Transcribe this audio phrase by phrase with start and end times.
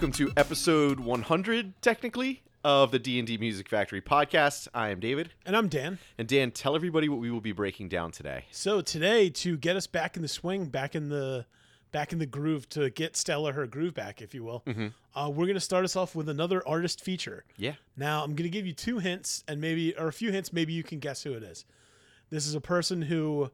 [0.00, 4.66] welcome to episode 100, technically, of the D&D Music Factory podcast.
[4.72, 5.98] I am David, And I'm Dan.
[6.16, 8.46] and Dan, tell everybody what we will be breaking down today.
[8.50, 11.44] So today, to get us back in the swing, back in the
[11.92, 14.64] back in the groove, to get Stella her groove back, if you will,
[15.14, 17.44] uh, we're gonna start us off with another artist feature.
[17.58, 17.74] Yeah.
[17.94, 20.82] Now I'm gonna give you two hints, and maybe or a few hints, maybe you
[20.82, 21.66] can guess who it is.
[22.30, 23.50] This is a person who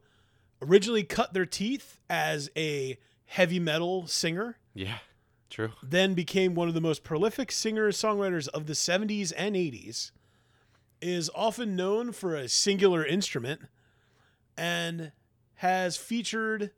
[0.61, 4.99] originally cut their teeth as a heavy metal singer, Yeah.
[5.49, 5.71] True.
[5.81, 10.11] then became one of the most prolific singers songwriters of the 70s and 80s
[11.01, 13.61] is often known for a singular instrument
[14.57, 15.11] and
[15.55, 16.71] has featured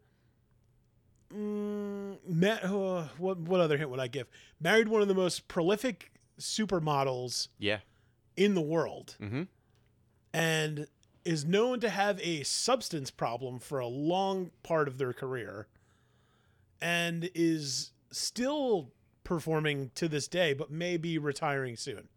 [1.33, 4.27] mm, ma- uh, what what other hint would I give
[4.59, 7.79] married one of the most prolific supermodels Yeah.
[8.37, 9.43] in the world Mm-hmm.
[10.33, 10.87] and
[11.25, 15.67] is known to have a substance problem for a long part of their career
[16.81, 18.91] and is still
[19.23, 22.07] performing to this day but may be retiring soon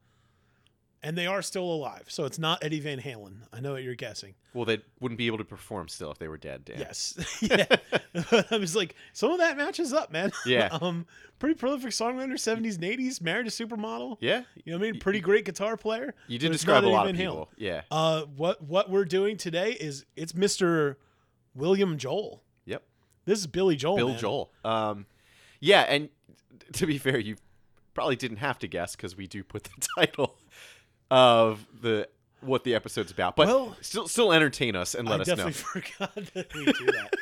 [1.02, 3.94] and they are still alive so it's not eddie van halen i know what you're
[3.94, 6.78] guessing Well, they wouldn't be able to perform still if they were dead, Dan.
[6.78, 7.66] yes yeah
[8.50, 10.68] i was like some of that matches up man Yeah.
[10.80, 11.04] um
[11.38, 14.42] pretty prolific songwriter 70s and 80s married a supermodel Yeah.
[14.64, 17.08] you know what i mean pretty great guitar player You did describe a Eddie lot
[17.10, 17.30] of Van Halen.
[17.30, 17.50] people.
[17.58, 17.82] Yeah.
[17.90, 20.96] Uh, what what we're doing today is it's Mr.
[21.54, 22.42] William Joel.
[22.64, 22.82] Yep.
[23.26, 23.96] This is Billy Joel.
[23.96, 24.18] Bill man.
[24.18, 24.50] Joel.
[24.64, 25.06] Um,
[25.62, 26.10] yeah, and
[26.74, 27.36] to be fair, you
[27.94, 30.36] probably didn't have to guess because we do put the title
[31.10, 32.08] of the
[32.40, 33.36] what the episode's about.
[33.36, 35.36] But Well- still, still entertain us and let I us know.
[35.36, 35.52] definitely
[35.98, 37.14] forgot that we do that.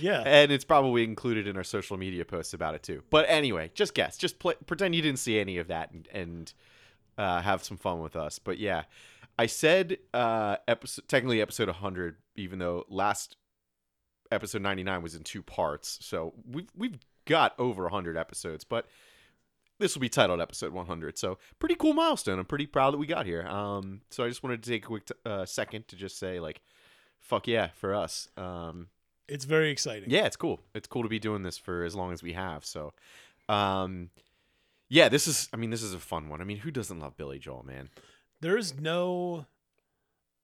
[0.00, 0.22] yeah.
[0.26, 3.02] And it's probably included in our social media posts about it too.
[3.08, 4.16] But anyway, just guess.
[4.16, 6.52] Just play, pretend you didn't see any of that and, and
[7.16, 8.40] uh, have some fun with us.
[8.40, 8.84] But yeah,
[9.38, 13.36] I said uh, episode technically episode 100, even though last
[14.32, 15.98] episode 99 was in two parts.
[16.02, 18.86] So we've we've got over 100 episodes, but
[19.78, 21.18] this will be titled episode 100.
[21.18, 22.38] So pretty cool milestone.
[22.38, 23.46] I'm pretty proud that we got here.
[23.46, 26.40] Um, so I just wanted to take a quick t- uh, second to just say
[26.40, 26.62] like,
[27.20, 28.28] fuck yeah for us.
[28.38, 28.88] Um,
[29.28, 30.08] It's very exciting.
[30.10, 30.60] yeah, it's cool.
[30.74, 32.64] It's cool to be doing this for as long as we have.
[32.64, 32.94] So,
[33.48, 34.08] um,
[34.88, 35.48] yeah, this is.
[35.52, 36.40] I mean, this is a fun one.
[36.40, 37.90] I mean, who doesn't love Billy Joel, man?
[38.40, 39.46] There's no.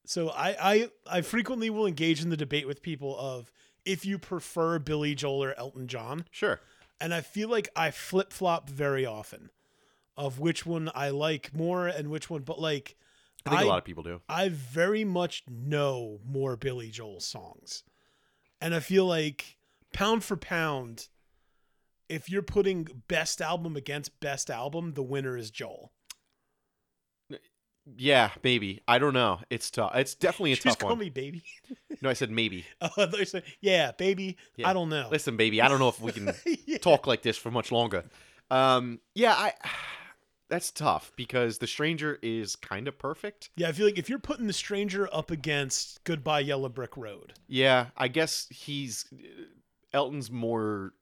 [0.05, 3.53] So I I I frequently will engage in the debate with people of
[3.85, 6.61] if you prefer Billy Joel or Elton John, Sure.
[7.01, 9.51] and I feel like I flip flop very often,
[10.17, 12.43] of which one I like more and which one.
[12.43, 12.97] But like,
[13.45, 14.21] I think a lot of people do.
[14.29, 17.83] I very much know more Billy Joel songs.
[18.61, 19.57] And I feel like
[19.93, 21.09] pound for pound,
[22.09, 25.91] if you're putting best album against best album, the winner is Joel.
[27.97, 28.81] Yeah, maybe.
[28.87, 29.41] I don't know.
[29.51, 29.93] It's tough.
[29.97, 30.99] It's definitely a Just tough call one.
[30.99, 31.43] me baby.
[32.01, 32.65] No, I said maybe.
[32.81, 34.37] Oh, I thought you said, yeah, baby.
[34.57, 34.69] Yeah.
[34.69, 35.07] I don't know.
[35.09, 35.63] Listen, baby.
[35.63, 36.33] I don't know if we can
[36.67, 36.79] Yeah.
[36.79, 38.05] talk like this for much longer.
[38.51, 39.53] Um, yeah, I.
[40.49, 43.51] That's tough because The Stranger is kind of perfect.
[43.57, 47.35] Yeah, I feel like if you're putting the stranger up against Goodbye Yellow Brick Road,
[47.47, 49.07] Yeah, I guess he's
[49.95, 50.93] Elton's more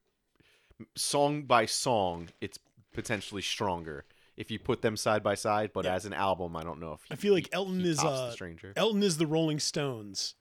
[0.97, 2.29] song by song.
[2.41, 2.59] It's
[2.93, 4.05] potentially stronger
[4.37, 5.71] if you put them side by side.
[5.75, 5.95] But Yeah.
[5.95, 8.33] as an album, I don't know if he, I feel like Elton is uh, the
[8.33, 8.73] stranger.
[8.77, 10.35] Elton is the Rolling Stones,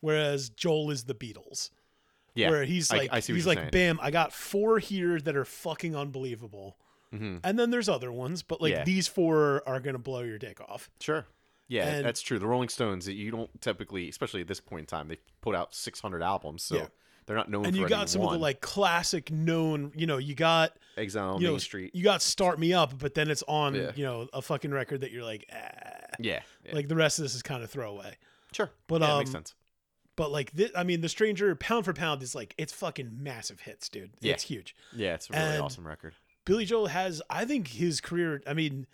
[0.00, 1.70] whereas Joel is the Beatles.
[2.34, 3.70] Yeah, where he's like I see he's like saying.
[3.72, 6.76] bam i got four here that are fucking unbelievable
[7.10, 7.40] Mhm.
[7.42, 8.84] and then there's other ones but like Yeah.
[8.84, 11.26] these four are gonna blow your dick off sure.
[11.68, 12.38] Yeah, And- that's true.
[12.38, 15.74] The Rolling Stones, you don't typically, especially at this point in time, they put out
[15.74, 16.86] 600 albums, so Yeah.
[17.26, 20.16] They're not known and for you got some of the like classic known you know
[20.16, 21.94] you got Exile on you Main know Street.
[21.94, 23.90] you got start me up but then it's on Yeah.
[23.94, 25.56] you know a fucking record that you're like ah.
[26.18, 26.74] yeah, yeah.
[26.74, 28.16] like the rest of this is kind of throwaway
[28.52, 28.70] sure.
[28.86, 29.54] but, yeah, that makes um, sense.
[30.16, 33.60] but like this, i mean the stranger pound for pound is like it's fucking massive
[33.60, 34.32] hits dude Yeah.
[34.34, 36.14] it's huge Yeah, it's a really and- awesome record.
[36.44, 38.40] Billy Joel has, I think his career.
[38.46, 38.86] I mean,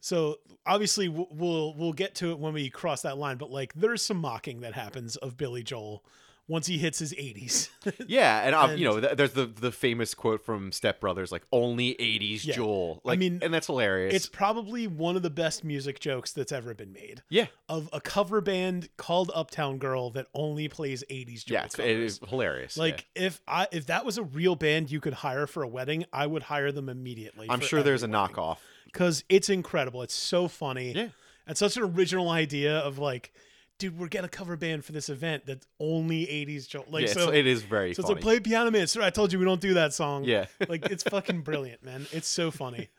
[0.00, 4.02] so obviously we'll, we'll get to it when we cross that line, but like there's
[4.02, 6.04] some mocking that happens of Billy Joel
[6.48, 7.68] once he hits his 80s.
[8.08, 11.42] Yeah, and, uh, you know, th- there's the the famous quote from Step Brothers, like
[11.52, 12.54] "only '80s Yeah.
[12.54, 14.12] Joel." I mean, and that's hilarious.
[14.12, 18.00] it's probably one of the best music jokes that's ever been made yeah, of a
[18.00, 22.76] cover band called Uptown Girl that only plays 80s Joel yeah, it's, it is hilarious.
[22.76, 26.06] Like if I if that was a real band you could hire for a wedding,
[26.12, 27.46] I would hire them immediately.
[27.48, 28.34] I'm sure there's a wedding.
[28.34, 28.58] knockoff.
[28.86, 30.02] because it's incredible.
[30.02, 30.90] It's so funny.
[30.92, 31.08] Yeah.
[31.46, 33.32] And such an original idea of like,
[33.78, 36.86] dude, we're getting a cover band for this event that's only 80s Joel.
[36.90, 38.86] Like, yeah, so, it's, very so it's like, play Piano Man.
[38.86, 40.24] Sir, I told you we don't do that song.
[40.24, 42.06] yeah, like, it's fucking brilliant, man.
[42.12, 42.88] It's so funny.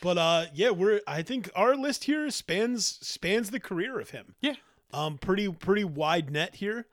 [0.00, 4.36] But uh, yeah, we're, I think our list here spans, spans the career of him.
[4.40, 4.54] Yeah.
[4.92, 6.86] Um, pretty, pretty wide net here.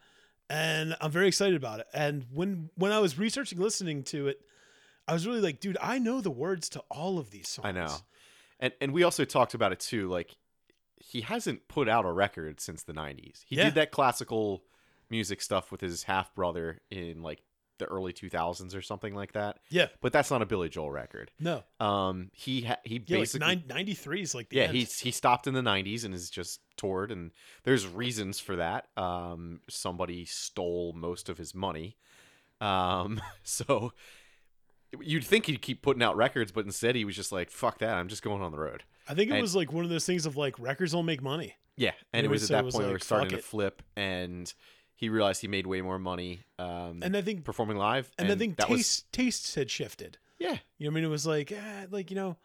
[0.50, 1.86] And I'm very excited about it.
[1.94, 4.39] And when, when I was researching, listening to it,
[5.07, 7.68] I was really like, dude, I know the words to all of these songs.
[7.68, 7.95] I know.
[8.60, 10.07] And and we also talked about it too.
[10.07, 10.36] Like
[11.03, 13.44] he hasn't put out a record since the '90s.
[13.45, 13.65] He Yeah.
[13.65, 14.63] did that classical
[15.09, 17.42] music stuff with his half brother in like
[17.80, 19.57] the early 2000s or something like that.
[19.69, 19.88] Yeah.
[20.01, 21.31] But that's not a Billy Joel record.
[21.39, 21.63] No.
[21.80, 24.75] Um, he ha- he Yeah, basically like 93 is like the yeah end.
[24.75, 27.31] he's he stopped in the 90s and has just toured and
[27.63, 31.98] there's reasons for that um somebody stole most of his money
[32.62, 33.94] um so
[35.01, 37.95] you'd think he'd keep putting out records but instead he was just like fuck that
[37.95, 40.06] i'm just going on the road I think it and- was like one of those
[40.06, 41.56] things of like records don't make money.
[41.78, 43.44] yeah and It it was at that point like, it starting to it.
[43.44, 44.52] flip and
[44.96, 48.36] he realized he made way more money um And I think performing live and, I
[48.36, 50.18] think taste was tastes had shifted.
[50.40, 51.04] yeah You know what I mean?
[51.06, 52.38] It was like, eh, like you know,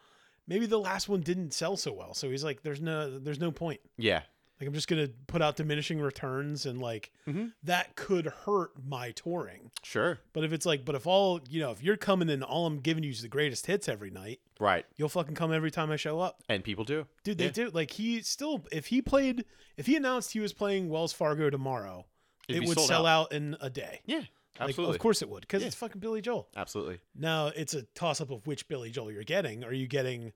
[0.46, 2.14] maybe the last one didn't sell so well.
[2.14, 3.80] So he's like, there's no, there's no point.
[3.98, 4.22] yeah
[4.60, 7.52] Like I'm just gonna put out diminishing returns, and like Mhm.
[7.62, 9.70] that could hurt my touring.
[9.82, 12.66] sure But if it's like, but if all you know, if you're coming in, all
[12.66, 15.90] I'm giving you is the greatest hits every night, right you'll fucking come every time
[15.90, 17.36] I show up, and people do dude.
[17.38, 17.50] They Yeah.
[17.50, 17.70] do.
[17.70, 19.44] Like he still, if he played,
[19.76, 22.06] if he announced he was playing Wells Fargo tomorrow,
[22.48, 23.32] It'd it would sell out.
[23.32, 24.00] in a day.
[24.06, 24.24] yeah
[24.58, 25.66] Like, absolutely of course it would, because Yeah.
[25.66, 26.48] it's fucking Billy Joel.
[26.56, 29.64] absolutely Now it's a toss up of which Billy Joel you're getting.
[29.64, 30.32] Are you getting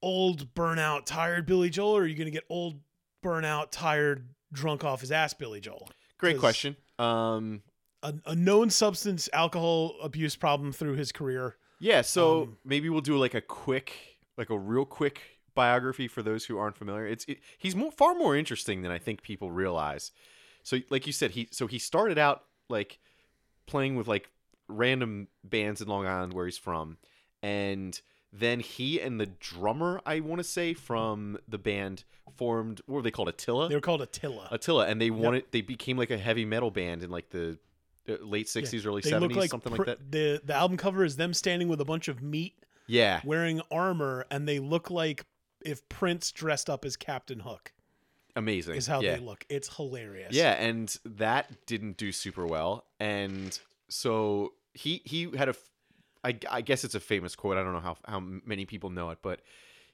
[0.00, 2.80] old, burnout, tired Billy Joel, or are you going to get old,
[3.22, 5.88] burnout, tired, drunk off his ass Billy Joel?
[6.18, 7.62] Great question um
[8.02, 11.56] A, a known substance alcohol abuse problem through his career.
[11.80, 15.20] Yeah, so Um, maybe we'll do like a quick, like a real quick
[15.54, 17.06] biography for those who aren't familiar.
[17.06, 20.12] It's it, he's more far more interesting than I think people realize.
[20.62, 23.00] So, like you said, he so he started out like
[23.66, 24.30] playing with like
[24.68, 26.98] random bands in Long Island where he's from,
[27.42, 28.00] and
[28.32, 32.04] then he and the drummer I want to say from the band
[32.36, 33.68] formed what were they called Attila?
[33.68, 34.48] They were called Attila.
[34.50, 37.58] Attila, and they wanted they became like a heavy metal band in like the
[38.08, 40.10] uh, late sixties, early they seventies, like something pr- like that.
[40.10, 42.54] The the album cover is them standing with a bunch of meat,
[42.86, 45.26] Yeah, wearing armor, and they look like
[45.64, 47.72] if Prince dressed up as Captain Hook.
[48.34, 48.76] amazing.
[48.76, 49.16] Is how yeah.
[49.16, 49.44] they look.
[49.48, 50.32] It's hilarious.
[50.32, 52.86] Yeah, and that didn't do super well.
[52.98, 53.58] And
[53.88, 55.54] so he he had a,
[56.24, 57.56] I, I guess it's a famous quote.
[57.56, 59.40] I don't know how how many people know it, but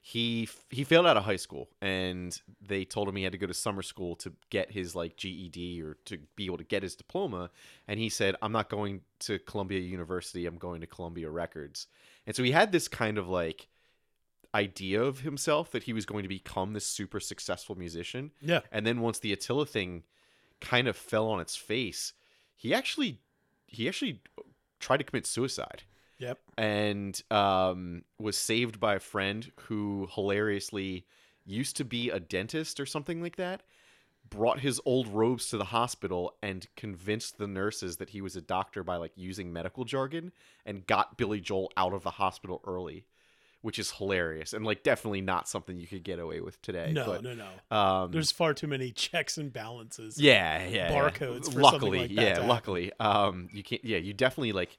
[0.01, 3.47] he he failed out of high school, and they told him he had to go
[3.47, 6.95] to summer school to get his like GED or to be able to get his
[6.95, 7.49] diploma.
[7.87, 10.45] And he said, "I'm not going to Columbia University.
[10.45, 11.87] I'm going to Columbia Records."
[12.25, 13.67] And so he had this kind of like
[14.55, 18.31] idea of himself that he was going to become this super successful musician.
[18.41, 18.61] Yeah.
[18.71, 20.03] And then once the Attila thing
[20.61, 22.13] kind of fell on its face,
[22.55, 23.19] he actually
[23.67, 24.21] he actually
[24.79, 25.83] tried to commit suicide
[26.19, 26.37] Yep.
[26.57, 31.05] and um, was saved by a friend who hilariously
[31.45, 33.63] used to be a dentist or something like that.
[34.29, 38.41] Brought his old robes to the hospital and convinced the nurses that he was a
[38.41, 40.31] doctor by like using medical jargon
[40.65, 43.05] and got Billy Joel out of the hospital early,
[43.61, 46.91] which is hilarious and like definitely not something you could get away with today.
[46.93, 47.75] No, but, no, no.
[47.75, 50.21] Um, There's far too many checks and balances.
[50.21, 50.91] yeah, yeah, yeah.
[50.91, 53.83] barcodes for luckily, like that yeah, luckily, um, you can't.
[53.83, 54.77] Yeah, you definitely like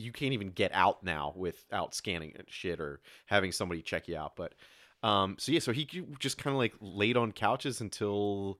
[0.00, 4.34] you can't even get out now without scanning shit or having somebody check you out.
[4.34, 4.54] But
[5.02, 5.86] um, so yeah, so he
[6.18, 8.58] just kind of like laid on couches until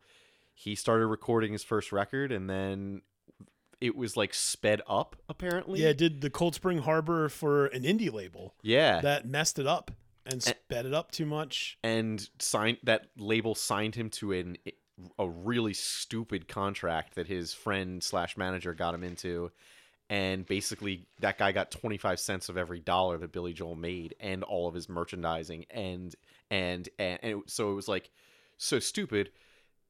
[0.53, 3.03] he started recording his first record, and then
[3.81, 5.81] it was like sped up apparently.
[5.83, 9.01] Yeah, did the Cold Spring Harbor for an indie label yeah.
[9.01, 9.91] that messed it up
[10.27, 11.79] and sped it up too much.
[11.83, 14.59] and signed that label signed him to an
[15.19, 19.51] a really stupid contract that his friend slash manager got him into
[20.11, 24.43] and basically that guy got 25 cents of every dollar that billy joel made and
[24.43, 26.15] all of his merchandising and
[26.51, 28.11] and and, and it, so it was like
[28.61, 29.31] so stupid.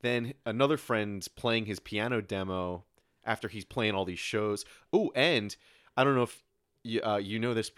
[0.03, 2.85] Then another friend's playing his piano demo
[3.25, 4.65] after he's playing all these shows.
[4.93, 5.57] Oh and
[5.97, 6.43] i don't know if
[6.85, 7.73] you, uh, you know this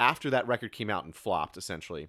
[0.00, 2.08] after that record came out and flopped essentially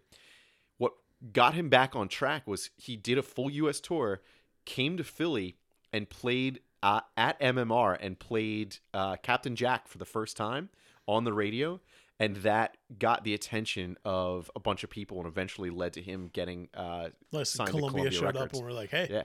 [0.77, 0.93] what
[1.31, 4.21] got him back on track was he did a full US tour,
[4.65, 5.57] came to Philly
[5.91, 10.69] and played uh, at MMR and played uh, Captain Jack for the first time
[11.07, 11.79] on the radio.
[12.19, 16.29] And that got the attention of a bunch of people and eventually led to him
[16.31, 18.59] getting, uh, Listen, signed to Columbia, Columbia showed up Records.
[18.59, 19.23] and we're like, hey, yeah,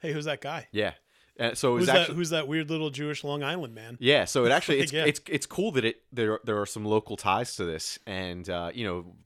[0.00, 0.68] hey, who's that guy?
[0.70, 0.92] yeah.
[1.36, 2.14] And so Who's actually, that?
[2.14, 3.96] Who's that weird little Jewish Long Island man?
[3.98, 5.04] Yeah, so it actually it's Yeah.
[5.06, 8.70] it's it's cool that it there there are some local ties to this, and uh,
[8.72, 9.16] you know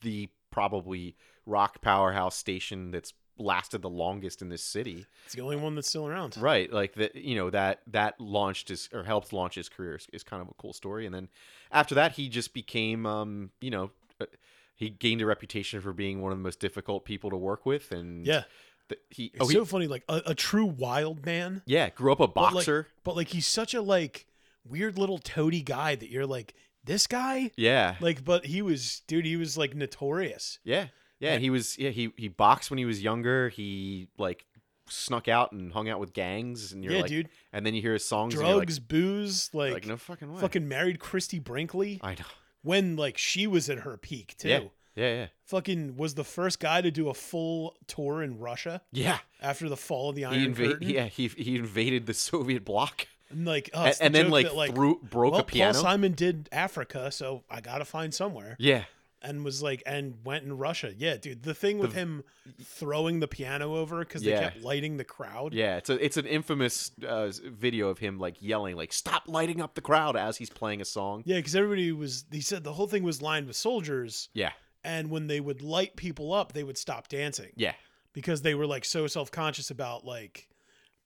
[0.00, 5.56] the probably rock powerhouse station that's lasted the longest in this city, It's the only
[5.56, 6.36] one that's still around.
[6.38, 6.72] right?
[6.72, 10.22] Like that, you know that that launched his or helped launch his career is, is
[10.22, 11.28] kind of a cool story, and then
[11.72, 13.90] after that he just became, um, you know,
[14.20, 14.26] uh,
[14.74, 17.90] he gained a reputation for being one of the most difficult people to work with,
[17.92, 18.44] and Yeah,
[18.88, 19.86] th- he it's oh he so funny.
[19.86, 22.86] Like a, a true wild man, yeah grew up a but like- boxer.
[23.04, 24.26] but like he's such a like
[24.68, 26.54] weird little toady guy that you're like
[26.84, 27.96] this guy Yeah.
[28.00, 30.86] like but he was dude he was like notorious Yeah.
[31.20, 33.48] Yeah, And- he was yeah, he he boxed when he was younger.
[33.48, 34.44] He like
[34.90, 37.82] snuck out and hung out with gangs and you're yeah like dude and then you
[37.82, 40.40] hear his songs and you're like, drugs booze like, like, no fucking way.
[40.40, 42.24] fucking married christy brinkley I know.
[42.62, 44.60] when like she was at her peak too Yeah.
[44.96, 45.26] Yeah, yeah.
[45.44, 49.18] fucking was the first guy to do a full tour in russia Yeah.
[49.42, 52.64] after the fall of the iron He invaded curtain yeah, he he invaded the Soviet
[52.64, 55.32] bloc and like oh, and, it's the and then joke like, that, like threw broke
[55.32, 55.74] well, a piano.
[55.74, 58.56] Paul Simon did Africa, so I gotta find somewhere.
[58.58, 58.84] yeah.
[59.20, 60.92] And was like, and went in Russia.
[60.96, 61.42] Yeah, dude.
[61.42, 62.24] The thing with The- him
[62.62, 64.36] throwing the piano over because Yeah.
[64.36, 65.54] they kept lighting the crowd.
[65.54, 69.60] Yeah, it's a it's an infamous uh, video of him like yelling like stop lighting
[69.60, 71.22] up the crowd as he's playing a song.
[71.26, 72.26] Yeah, because everybody was.
[72.30, 74.52] He said the whole thing was lined with soldiers, Yeah.
[74.84, 77.74] and when they would light people up, they would stop dancing Yeah.
[78.12, 80.48] because they were like so self conscious about like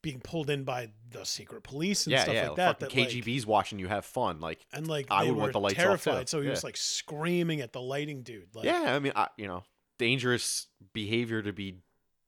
[0.03, 2.47] being pulled in by the secret police and Yeah, stuff yeah.
[2.49, 2.81] like that.
[2.81, 4.41] that like, KGB's watching you have fun.
[4.41, 5.83] Like and like I would want the lights off, too.
[5.83, 8.49] terrified, so he was like screaming at the lighting dude.
[8.55, 9.63] Like, yeah, I mean, I, you know,
[9.99, 11.79] dangerous behavior to be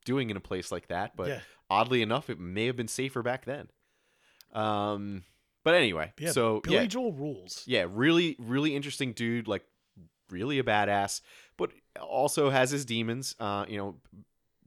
[0.05, 3.23] doing in a place like that, but yeah, oddly enough, it may have been safer
[3.23, 3.69] back then.
[4.53, 5.25] Um,
[5.65, 6.31] but anyway, yeah.
[6.31, 7.65] so Billy yeah, Joel rules.
[7.67, 9.49] yeah, really, really interesting dude.
[9.49, 9.65] Like,
[10.31, 11.21] really a badass,
[11.57, 13.35] but also has his demons.
[13.41, 13.97] Uh, you know,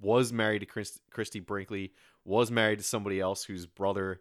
[0.01, 1.93] was married to Chris, Christy Brinkley.
[2.27, 4.19] Was married to somebody else whose brother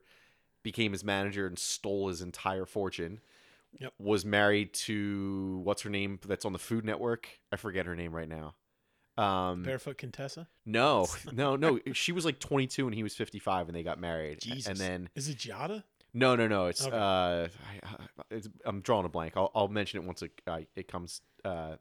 [0.62, 3.20] became his manager and stole his entire fortune.
[3.80, 3.92] Yep.
[3.98, 6.18] Was married to what's her name?
[6.26, 7.28] That's on the Food Network.
[7.52, 8.54] I forget her name right now.
[9.22, 10.46] Um, Barefoot Contessa.
[10.64, 11.78] no, no, no.
[11.92, 14.40] She was like 22 and he was 55, and they got married.
[14.40, 14.66] Jesus.
[14.66, 15.82] And then Is it Giada?
[16.14, 16.66] no, no, no.
[16.66, 16.96] It's Okay.
[16.96, 17.48] uh,
[18.30, 19.34] I, I'm drawing a blank.
[19.36, 21.76] I'll, I'll mention it once it uh, it comes uh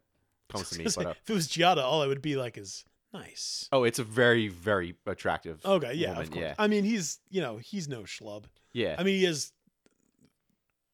[0.51, 0.85] comes to me.
[0.95, 2.83] But uh, if it was Giada, all I would be like is
[3.17, 3.69] nice.
[3.71, 5.65] oh, it's a very very attractive.
[5.65, 6.41] Okay, yeah, woman, of course.
[6.43, 6.55] yeah.
[6.57, 8.45] I mean, he's you know he's no schlub.
[8.73, 8.95] yeah.
[8.97, 9.51] I mean, he is.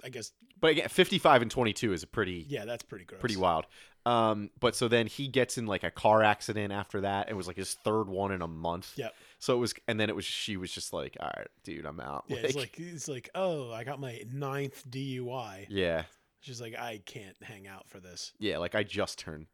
[0.03, 3.19] I guess but again, 55 and 22 is a pretty yeah, that's pretty gross.
[3.19, 3.65] pretty wild.
[4.05, 7.29] Um, but so then he gets in like a car accident after that.
[7.29, 8.93] It was like his third one in a month.
[8.95, 9.13] Yep.
[9.39, 11.99] So it was, and then it was she was just like, all right, dude, I'm
[11.99, 12.25] out.
[12.27, 15.65] Yeah, it's like it's like oh, I got my ninth DUI.
[15.69, 16.03] yeah,
[16.41, 18.31] She's like, I can't hang out for this.
[18.39, 18.57] yeah.
[18.59, 19.47] Like I just turned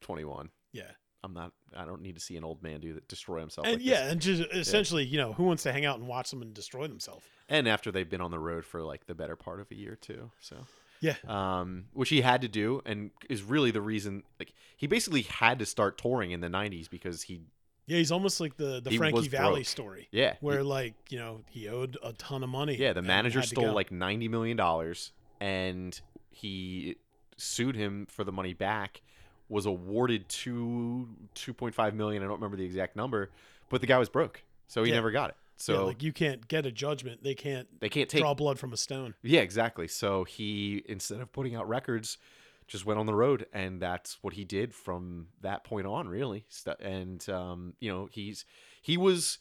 [0.00, 0.50] 21.
[0.72, 0.82] Yeah,
[1.24, 1.52] I'm not.
[1.76, 3.66] I don't need to see an old man do that, destroy himself.
[3.66, 4.12] and like yeah, this.
[4.12, 7.24] and just essentially, you know, who wants to hang out and watch someone destroy themselves?
[7.48, 9.96] and after they've been on the road for like the better part of a year
[10.00, 10.30] too.
[10.40, 10.56] So
[11.00, 14.22] Yeah, um, which he had to do, and is really the reason.
[14.38, 17.40] Like he basically had to start touring in the '90s because he,
[17.86, 19.66] yeah, he's almost like the the Frankie Valli broke.
[19.66, 22.76] story, yeah, he- where like you know he owed a ton of money.
[22.76, 26.96] yeah, the manager stole like 90 million dollars, and he
[27.36, 29.02] sued him for the money back.
[29.48, 32.22] Was awarded two 2.5 million.
[32.22, 33.30] I don't remember the exact number,
[33.68, 34.96] but the guy was broke, so he Yeah.
[34.96, 35.36] never got it.
[35.56, 37.22] So yeah, like you can't get a judgment.
[37.22, 39.14] They can't they can't take draw blood from a stone.
[39.22, 39.88] Yeah, exactly.
[39.88, 42.18] So he instead of putting out records,
[42.66, 46.44] just went on the road, and that's what he did from that point on, really.
[46.80, 48.44] And um, you know, he's
[48.82, 49.38] he was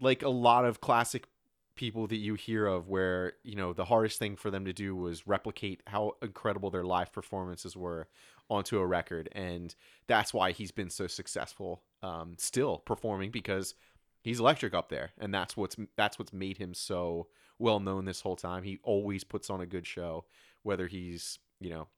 [0.00, 1.26] like a lot of classic
[1.74, 4.96] people that you hear of, where you know the hardest thing for them to do
[4.96, 8.08] was replicate how incredible their live performances were
[8.50, 9.74] onto a record, and
[10.06, 13.74] that's why he's been so successful, um, still performing because
[14.22, 17.28] he's electric up there, and that's what's that's what's made him so
[17.58, 18.62] well known this whole time.
[18.62, 20.24] He always puts on a good show,
[20.62, 21.88] whether he's you know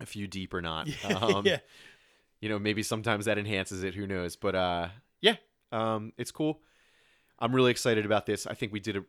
[0.00, 0.88] a few deep or not.
[1.04, 1.58] Um, yeah,
[2.40, 3.94] You know, maybe sometimes that enhances it.
[3.94, 4.36] Who knows?
[4.36, 4.88] But uh,
[5.20, 5.36] yeah,
[5.72, 6.60] um, it's cool.
[7.38, 8.46] I'm really excited about this.
[8.46, 9.04] I think we did a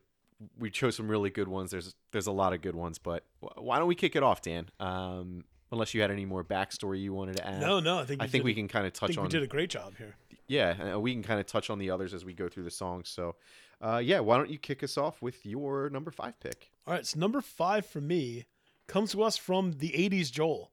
[0.58, 1.72] we chose some really good ones.
[1.72, 3.26] There's there's a lot of good ones, but
[3.58, 4.70] why don't we kick it off, Dan?
[4.80, 7.62] Um, unless you had any more backstory you wanted to add.
[7.62, 8.00] no, no.
[8.00, 9.44] I think I think did we can kind of I touch think on we did
[9.44, 10.16] a great job here.
[10.48, 12.72] yeah, uh, we can kind of touch on the others as we go through the
[12.72, 13.10] songs.
[13.10, 13.36] So,
[13.82, 16.70] uh, yeah, why don't you kick us off with your number five pick?
[16.86, 18.46] All right, so number five for me
[18.88, 20.72] comes to us from the '80s Joel.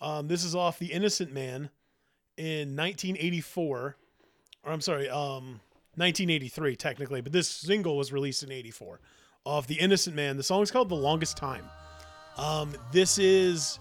[0.00, 1.70] Um, this is off The Innocent Man
[2.36, 3.96] in 1984,
[4.64, 5.60] or I'm sorry, um,
[5.96, 9.00] 1983 technically, but this single was released in '84
[9.46, 10.36] of The Innocent Man.
[10.36, 11.64] The song's called "The Longest Time."
[12.36, 13.78] Um, this is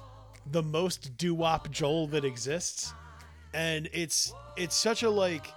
[0.51, 2.93] the most doo-wop Joel that exists,
[3.53, 5.47] and it's it's such a like.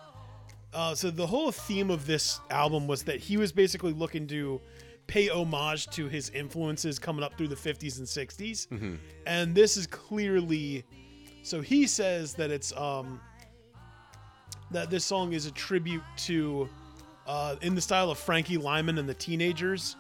[0.74, 4.60] Uh, so the whole theme of this album was that he was basically looking to
[5.06, 8.98] pay homage to his influences coming up through the 50s and 60s Mhm.
[9.24, 10.84] and this is clearly
[11.44, 13.20] so he says that it's um
[14.72, 16.68] that this song is a tribute to
[17.26, 19.94] uh in the style of frankie lymon and the teenagers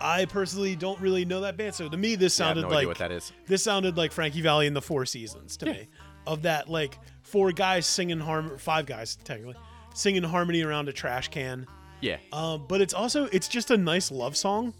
[0.00, 2.68] i personally don't really know that band so to me this Yeah, I have sounded
[2.70, 3.32] no like what that is.
[3.46, 5.72] this sounded like frankie valli in the four seasons to Yeah.
[5.72, 5.88] me
[6.26, 9.54] of that like four guys singing harmony five guys technically
[9.94, 11.66] singing harmony around a trash can
[12.00, 14.74] Yeah, um, but it's also it's just a nice love song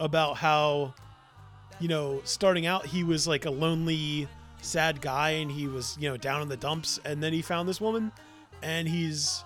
[0.00, 0.94] about how
[1.80, 4.28] you know, starting out, he was like a lonely,
[4.60, 7.68] sad guy, and he was, you know, down in the dumps, and then he found
[7.68, 8.12] this woman,
[8.62, 9.42] and he's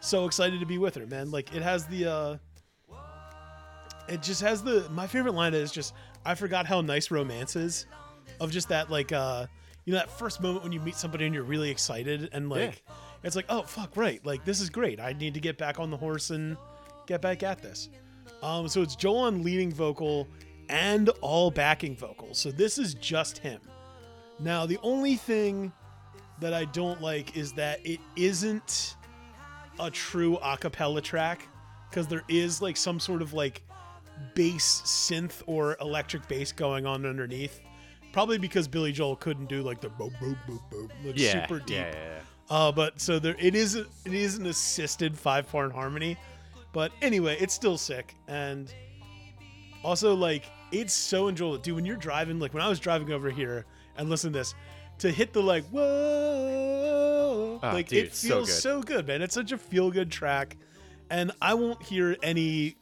[0.00, 1.30] so excited to be with her, man.
[1.30, 2.36] Like it has the, uh,
[4.08, 4.88] it just has the.
[4.90, 7.86] My favorite line is just, I forgot how nice romance is,
[8.40, 9.46] of just that like, uh,
[9.84, 12.82] you know, that first moment when you meet somebody and you're really excited, and like,
[13.22, 15.00] it's like, oh fuck, right, like this is great.
[15.00, 16.56] I need to get back on the horse and
[17.06, 17.88] get back at this.
[18.42, 20.28] Um, so it's Joel on leading vocal
[20.68, 22.38] and all backing vocals.
[22.38, 23.60] So this is just him.
[24.38, 25.72] Now, the only thing
[26.40, 28.96] that I don't like is that it isn't
[29.80, 31.48] a true a cappella track
[31.88, 33.62] because there is like some sort of like
[34.34, 37.60] bass synth or electric bass going on underneath.
[38.12, 41.58] Probably because Billy Joel couldn't do like the boop boop boop boop like Yeah, super
[41.60, 41.76] deep.
[41.76, 42.20] yeah, yeah.
[42.50, 43.74] Uh, but so there it is.
[43.74, 46.16] It is an assisted five part harmony,
[46.72, 48.14] but anyway, it's still sick.
[48.26, 48.72] And
[49.84, 51.74] also like it's so enjoyable, dude.
[51.74, 53.66] When you're driving, like when I was driving over here
[53.98, 54.54] and listen to this,
[55.00, 58.54] to hit the like whoa, Ah, like dude, it so feels good.
[58.62, 59.20] so good, man.
[59.22, 60.56] It's such a feel good track,
[61.10, 62.76] and I won't hear any,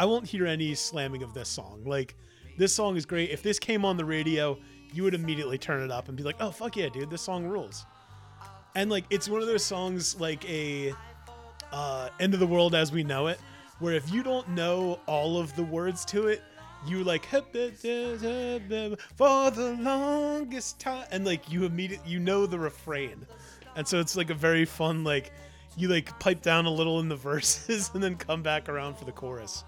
[0.00, 1.82] I won't hear any slamming of this song.
[1.84, 2.16] Like
[2.58, 3.30] this song is great.
[3.30, 4.58] If this came on the radio,
[4.92, 7.44] you would immediately turn it up and be like, oh fuck yeah, dude, this song
[7.44, 7.86] rules
[8.74, 10.92] and like it's one of those songs like a
[11.72, 13.38] uh, end of the world as we know it
[13.78, 16.42] where if you don't know all of the words to it
[16.86, 17.40] you like for
[19.50, 23.26] the longest time and like you immediately you know the refrain
[23.76, 25.32] and so it's like a very fun like
[25.76, 29.04] you like pipe down a little in the verses and then come back around for
[29.04, 29.64] the chorus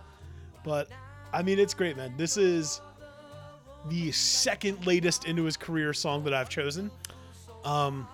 [0.64, 0.88] but
[1.33, 2.81] i mean it's great man this is
[3.88, 6.90] the second latest into his career song that i've chosen
[7.64, 8.07] um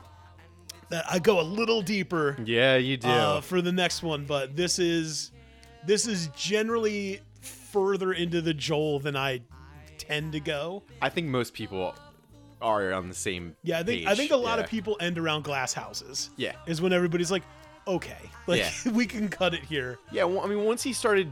[0.89, 3.09] that i go a little deeper Yeah, you do.
[3.09, 5.33] uh, for the next one, but this is
[5.87, 9.41] this is generally further into the Joel than I
[9.99, 10.83] tend to go.
[11.01, 11.95] I think most people
[12.61, 13.55] are on the same.
[13.63, 14.65] Yeah, I think I think a lot Yeah.
[14.65, 16.31] of people end around glass houses.
[16.37, 16.53] Yeah.
[16.67, 17.43] is when everybody's like,
[17.87, 18.93] okay, like Yeah.
[18.93, 19.99] we can cut it here.
[20.11, 21.31] Yeah, well, I mean, once he started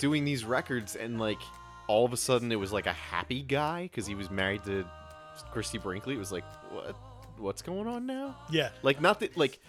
[0.00, 1.38] doing these records, and like
[1.86, 4.84] all of a sudden it was like a happy guy because he was married to
[5.52, 6.14] Christy Brinkley.
[6.14, 6.96] It was like, what?
[7.38, 8.36] What's going on now?
[8.50, 9.60] Yeah, Like, not that like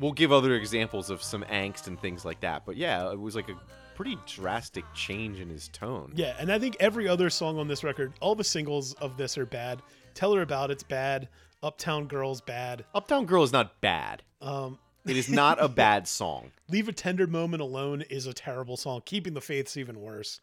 [0.00, 3.36] we'll give other examples of some angst and things like that, but yeah, it was
[3.36, 3.54] like a
[3.94, 6.12] pretty drastic change in his tone.
[6.16, 9.38] yeah, and I think every other song on this record, all the singles of this
[9.38, 9.80] are bad.
[10.14, 11.28] Tell her about it's bad.
[11.62, 12.84] Uptown Girl's bad.
[12.94, 14.22] Uptown Girl is not bad.
[14.40, 16.52] Um, It is not a bad song.
[16.68, 19.02] Leave a tender moment alone is a terrible song.
[19.04, 20.40] Keeping the faith's even worse.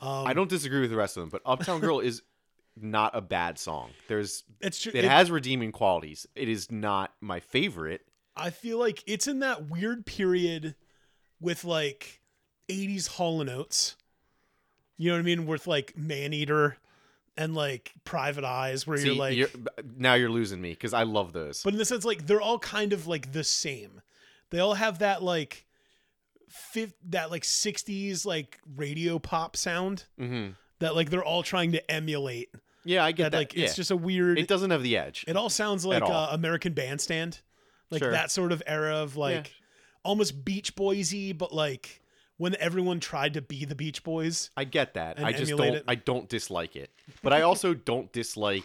[0.00, 2.22] Um, I don't disagree with the rest of them, but Uptown Girl is
[2.80, 3.90] not a bad song.
[4.08, 4.92] There's It's true.
[4.94, 6.26] it has redeeming qualities.
[6.34, 8.02] It is not my favorite.
[8.36, 10.74] I feel like it's in that weird period
[11.40, 12.20] with like
[12.68, 13.96] 80s Hall and Oates.
[14.96, 15.46] You know what I mean?
[15.46, 16.78] With like Man Eater
[17.36, 19.48] and like Private Eyes, where See, you're like, you're,
[19.96, 21.62] now you're losing me because I love those.
[21.62, 24.00] but in the sense, like they're all kind of like the same.
[24.50, 25.64] They all have that like,
[26.48, 30.48] fifth, that like 60s like radio pop sound hmm
[30.80, 32.50] that like they're all trying to emulate.
[32.84, 33.38] Yeah, I get That that.
[33.38, 33.66] like yeah.
[33.66, 34.36] it's just a weird.
[34.36, 35.24] it doesn't have the edge.
[35.28, 36.10] It all sounds like all.
[36.12, 37.40] uh, American Bandstand,
[37.88, 38.10] like Sure.
[38.10, 39.52] that sort of era of like
[40.04, 42.01] almost Beach Boysy, but like
[42.36, 44.50] when everyone tried to be the Beach Boys.
[44.56, 45.22] I get that.
[45.22, 45.74] I just don't.
[45.74, 45.84] it.
[45.86, 46.90] I don't dislike it,
[47.22, 48.64] but I also don't dislike,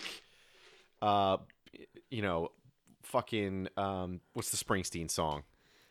[1.02, 1.38] uh,
[2.10, 2.52] you know,
[3.04, 5.44] fucking um, what's the Springsteen song?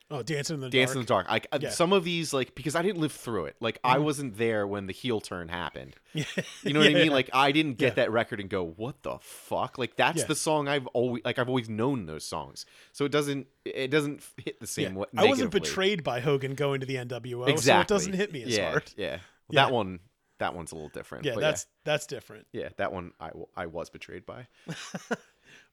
[0.08, 1.26] Oh, Dancing in the Dance in Dark.
[1.26, 1.48] the Dark.
[1.52, 1.70] I, I- Yeah.
[1.70, 3.56] Some of these, like, because I didn't live through it.
[3.58, 4.02] Like, I Mhm.
[4.04, 5.96] wasn't there when the heel turn happened.
[6.14, 6.24] Yeah.
[6.62, 7.10] You know what I mean?
[7.10, 7.94] Like, I didn't get Yeah.
[8.04, 10.26] that record and go, "What the fuck?" Like, that's Yeah.
[10.26, 11.38] the song I've always like.
[11.38, 13.48] I've always known those songs, so it doesn't.
[13.64, 15.06] It doesn't hit the same way.
[15.16, 15.60] I wasn't negatively.
[15.60, 17.56] betrayed by Hogan going to the NWO, Exactly.
[17.62, 18.92] so it doesn't hit me as yeah, hard.
[18.96, 19.18] Yeah.
[19.50, 19.64] Yeah.
[19.66, 19.98] That one.
[20.38, 21.24] That one's a little different.
[21.24, 22.46] Yeah, but that's that's different.
[22.52, 22.62] yeah.
[22.62, 22.68] yeah.
[22.76, 24.46] That one I, w- I was betrayed by.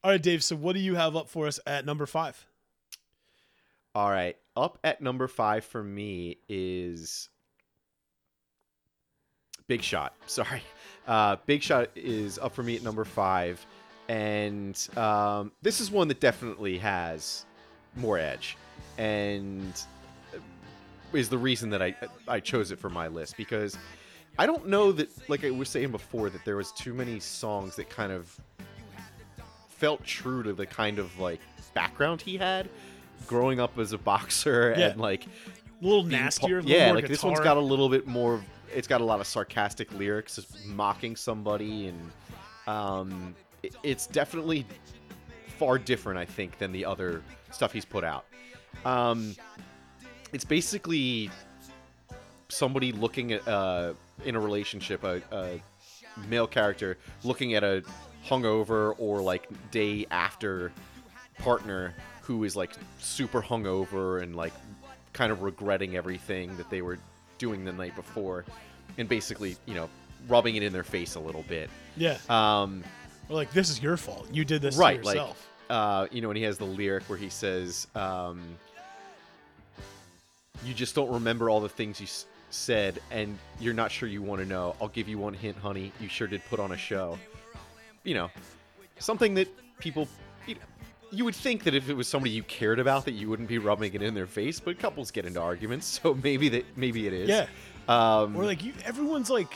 [0.04, 0.44] All right, Dave.
[0.44, 2.46] So what do you have up for us at number five?
[3.96, 4.36] All right.
[4.56, 7.30] Up at number five for me is
[9.68, 10.16] Big Shot.
[10.26, 10.64] Sorry.
[11.08, 13.66] Uh, Big Shot is up for me at number five.
[14.10, 17.46] And um, this is one that definitely has
[17.96, 18.58] more edge.
[18.98, 19.82] And
[21.14, 21.96] is the reason that I
[22.28, 23.78] I chose it for my list because
[24.40, 27.76] I don't know that like I was saying before that there was too many songs
[27.76, 28.36] that kind of
[29.70, 31.40] felt true to the kind of like
[31.74, 32.68] background he had
[33.28, 34.88] growing up as a boxer Yeah.
[34.90, 36.58] and like A little nastier.
[36.62, 38.42] little yeah more like this one's got a little bit more
[38.74, 42.12] it's got a lot of sarcastic lyrics mocking somebody and
[42.68, 44.66] um it- it's definitely
[45.58, 47.22] far different i think than the other
[47.52, 48.26] stuff he's put out
[48.86, 49.36] um
[50.34, 51.30] it's basically
[52.50, 53.94] somebody looking at uh
[54.26, 55.62] in a relationship a, a
[56.28, 57.84] male character looking at a
[58.28, 60.72] hungover or like day after
[61.40, 61.94] partner
[62.24, 64.54] who is like super hungover and like
[65.14, 66.98] kind of regretting everything that they were
[67.38, 68.46] doing the night before
[68.98, 69.88] and basically you know
[70.28, 71.70] rubbing it in their face a little bit.
[71.98, 72.18] Yeah.
[72.30, 72.84] um
[73.30, 74.28] Or like this is your fault.
[74.32, 75.18] You did this right like
[75.70, 78.42] uh you know and he has the lyric where he says um
[80.64, 84.22] you just don't remember all the things you s- said and you're not sure you
[84.22, 84.76] want to know.
[84.82, 85.92] I'll give you one hint honey.
[86.00, 87.18] You sure did put on a show.
[88.04, 88.30] You know
[89.00, 89.48] something that
[89.80, 90.08] people
[91.14, 93.58] you, would think that if it was somebody you cared about that you wouldn't be
[93.58, 97.14] rubbing it in their face but couples get into arguments so maybe that maybe it
[97.14, 97.48] is Yeah.
[97.88, 99.54] um Or like you everyone's like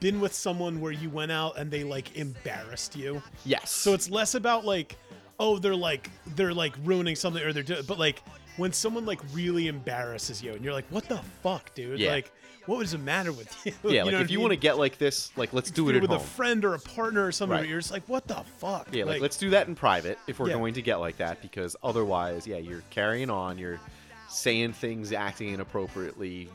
[0.00, 3.22] been with someone where you went out and they like embarrassed you.
[3.44, 4.96] yes So it's less about like,
[5.38, 8.22] oh, they're like they're like ruining something or they're doing, but like
[8.60, 11.98] when someone like really embarrasses you and you're like, what the fuck, dude?
[11.98, 12.10] Yeah.
[12.10, 12.30] Like,
[12.66, 13.72] what was the matter with you?
[13.90, 16.10] yeah like if you I want to get like this like let's do it with
[16.10, 17.68] home a friend or a partner or something, Right.
[17.68, 18.88] you're just like, what the fuck?
[18.92, 20.54] Yeah, like, let's do that in private if we're Yeah.
[20.58, 23.80] going to get like that because otherwise, yeah, you're carrying on, you're
[24.28, 26.48] saying things, acting inappropriately,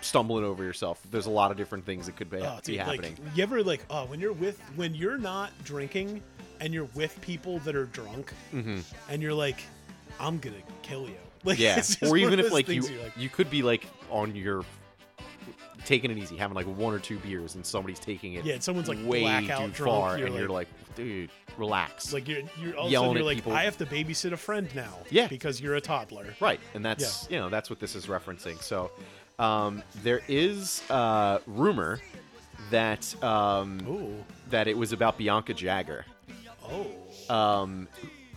[0.00, 1.00] stumbling over yourself.
[1.10, 3.16] There's a lot of different things that could be, Oh, be dude, like, happening.
[3.34, 6.22] you ever like, oh, when you're with, when you're not drinking
[6.60, 9.60] and you're with people that are drunk, hmm and you're like,
[10.20, 11.16] I'm gonna kill you.
[11.46, 14.64] Like, Yeah, or even if like you like, you could be like on your
[15.84, 18.62] taking it easy, having like one or two beers, and somebody's taking it yeah, and
[18.62, 22.12] someone's like way blackout too drunk, far, you're and you're like, dude, relax.
[22.12, 23.52] like you're you're all of a yelling sudden you're at like, people.
[23.52, 24.92] I have to babysit a friend now.
[25.10, 25.28] Yeah.
[25.28, 26.34] because you're a toddler.
[26.40, 28.60] Right, and that's you know that's what this is referencing.
[28.60, 28.90] So
[29.38, 32.00] um, there is uh, rumor
[32.70, 36.04] that um, that it was about Bianca Jagger.
[36.64, 36.86] oh,
[37.32, 37.88] Um,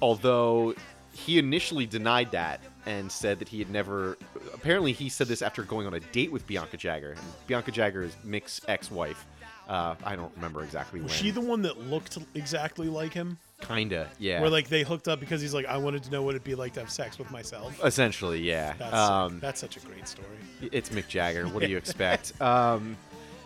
[0.01, 0.75] although
[1.13, 4.17] he initially denied that and said that he had never.
[4.53, 7.11] Apparently, he said this after going on a date with Bianca Jagger.
[7.11, 9.25] And Bianca Jagger is Mick's ex-wife.
[9.67, 11.19] Uh, I don't remember exactly was when.
[11.19, 13.37] she the one that looked exactly like him?
[13.61, 14.41] Kinda, yeah.
[14.41, 16.55] Where like they hooked up because he's like, I wanted to know what it'd be
[16.55, 17.79] like to have sex with myself.
[17.83, 18.73] Essentially, yeah.
[18.79, 20.27] That's um, that's such a great story.
[20.61, 21.47] it's Mick Jagger.
[21.47, 22.33] What do you expect?
[22.41, 22.97] Um,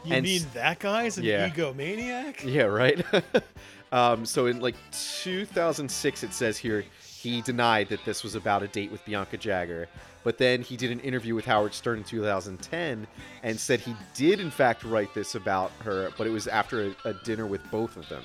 [0.06, 1.50] You and mean that guy's an yeah.
[1.50, 2.43] egomaniac?
[2.46, 3.04] Yeah, right.
[3.91, 6.86] um, so in like 2006, it says here
[7.23, 9.88] he denied that this was about a date with Bianca Jagger,
[10.23, 13.07] but then he did an interview with Howard Stern in 2010
[13.43, 17.09] and said he did in fact write this about her, but it was after a,
[17.09, 18.23] a dinner with both of them.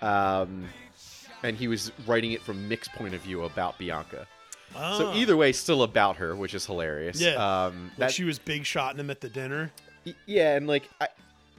[0.00, 0.64] Um,
[1.42, 4.26] and he was writing it from Mick's point of view about Bianca.
[4.72, 5.14] So Ah.
[5.14, 7.20] either way, still about her, which is hilarious.
[7.20, 7.34] Yeah.
[7.66, 9.70] Um, that, she was big shotting him at the dinner.
[10.26, 11.08] Yeah, and like I,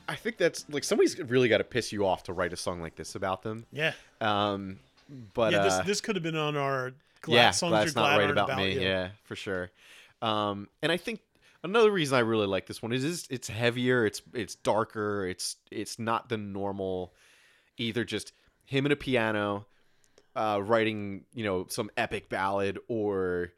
[0.09, 2.81] I think that's like somebody's really got to piss you off to write a song
[2.81, 3.65] like this about them.
[3.71, 4.79] Yeah, Um,
[5.33, 5.63] but yeah.
[5.63, 8.25] This uh, this could have been on our glad yeah, songs glad you're not right
[8.25, 8.73] aren't about, me.
[8.73, 8.81] you.
[8.81, 9.71] Yeah, for sure.
[10.21, 11.19] Um, and I think
[11.63, 15.57] another reason I really like this one is it's, it's heavier, it's it's darker, it's
[15.71, 17.13] it's not the normal,
[17.77, 18.33] either just
[18.65, 19.65] him and a piano,
[20.35, 23.53] uh, writing you know some epic ballad or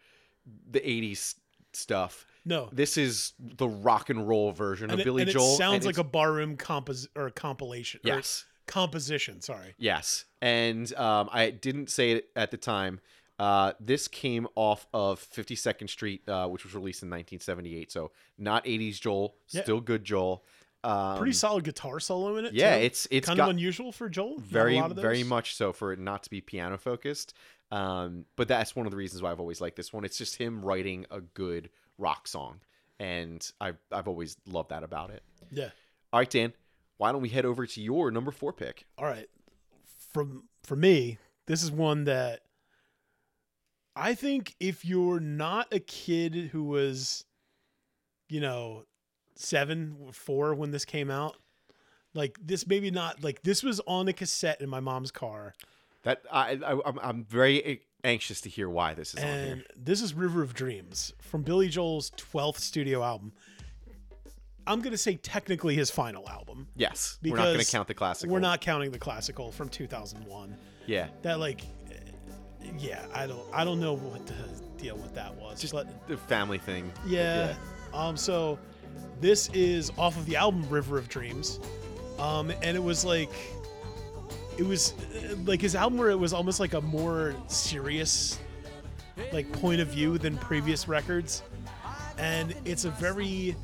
[0.69, 1.35] the '80s
[1.73, 2.25] stuff.
[2.47, 5.53] No, This is the rock and roll version and of it, Billy and Joel.
[5.53, 8.01] it sounds like a barroom compos or a compilation.
[8.05, 8.45] or yes.
[8.67, 9.41] Composition.
[9.41, 9.73] Sorry.
[9.77, 12.99] Yes, and um, I didn't say it at the time.
[13.37, 17.91] Uh, this came off of 52nd Street, uh, which was released in 1978.
[17.91, 19.63] So not 80s Joel, Yeah.
[19.63, 20.45] still good Joel.
[20.85, 22.53] Um, Pretty solid guitar solo in it.
[22.53, 22.83] Yeah, too.
[22.83, 24.37] it's it's kind got of unusual for Joel.
[24.39, 27.33] Very lot of very much so for it not to be piano focused.
[27.71, 30.05] Um, but that's one of the reasons why I've always liked this one.
[30.05, 32.59] It's just him writing a good rock song,
[32.99, 35.23] and I've I've always loved that about it.
[35.51, 35.69] Yeah.
[36.13, 36.53] All right, Dan,
[36.97, 38.85] why don't we head over to your number four pick?
[38.97, 39.27] All right.
[40.13, 42.41] From for me, this is one that
[43.95, 47.25] I think if you're not a kid who was,
[48.29, 48.83] you know,
[49.35, 51.37] seven, four when this came out,
[52.13, 55.53] like this maybe not like this was on a cassette in my mom's car,
[56.03, 59.65] That I, I I'm, I'm very anxious to hear why this is on and here.
[59.75, 63.33] this is River of Dreams from Billy Joel's twelfth studio album.
[64.67, 66.67] I'm gonna say technically his final album.
[66.75, 68.33] Yes, we're not going to count the classical.
[68.33, 70.55] We're not counting the classical from 2001.
[70.87, 71.95] Yeah, that like eh,
[72.77, 74.33] yeah i don't i don't know what the
[74.77, 76.91] deal with that was just but the family thing.
[77.05, 77.55] yeah,
[77.93, 78.59] um so
[79.21, 81.59] this is off of the album river of dreams
[82.19, 83.31] um and it was like
[84.57, 88.39] it was eh, like his album where it was almost like a more serious
[89.31, 91.43] like point of view than previous records
[92.17, 93.55] and it's a very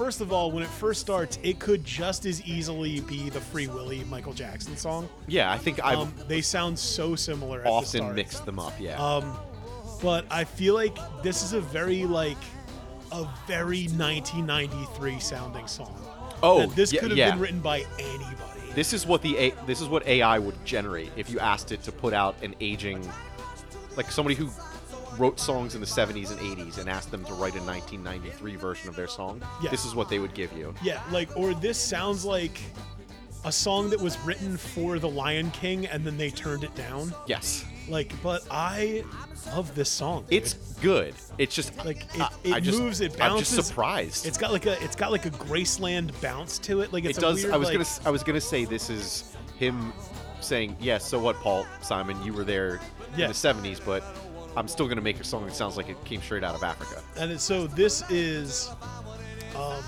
[0.00, 3.66] first of all when it first starts it could just as easily be the free
[3.66, 7.62] willy michael jackson song Yeah, I think I've um, they sound so similar.
[7.62, 8.14] The often start.
[8.14, 8.72] mixed them up.
[8.80, 9.36] Yeah, Um,
[10.00, 12.38] but I feel like this is a very like
[13.12, 15.94] a very 1993 sounding song.
[16.42, 17.32] Oh, that this yeah, could have yeah.
[17.32, 18.72] been written by anybody.
[18.74, 21.82] This is what the A- this is what AI would generate if you asked it
[21.82, 23.06] to put out an aging,
[23.98, 24.48] like somebody who
[25.18, 28.88] wrote songs in the 70s and 80s and asked them to write a 1993 version
[28.88, 29.42] of their song.
[29.62, 29.70] Yeah.
[29.70, 30.74] This is what they would give you.
[30.82, 32.60] Yeah, like or this sounds like
[33.44, 37.14] a song that was written for The Lion King and then they turned it down.
[37.26, 39.02] Yes, Like, but I
[39.54, 40.24] love this song.
[40.28, 40.42] dude.
[40.42, 41.14] it's good.
[41.38, 44.26] It's just like it, it I just, moves, it I'm just surprised.
[44.26, 46.92] It's got like a it's got like a Graceland bounce to it.
[46.92, 47.42] Like it a does.
[47.42, 49.92] weird, I was like, gonna I was gonna say this is him
[50.42, 52.22] saying, "Yes, so what, Paul Simon?
[52.22, 52.78] You were there
[53.16, 53.24] Yeah.
[53.26, 54.02] in the 70s, but
[54.56, 57.02] I'm still gonna make a song that sounds like it came straight out of Africa."
[57.16, 58.70] and so this is
[59.56, 59.82] um,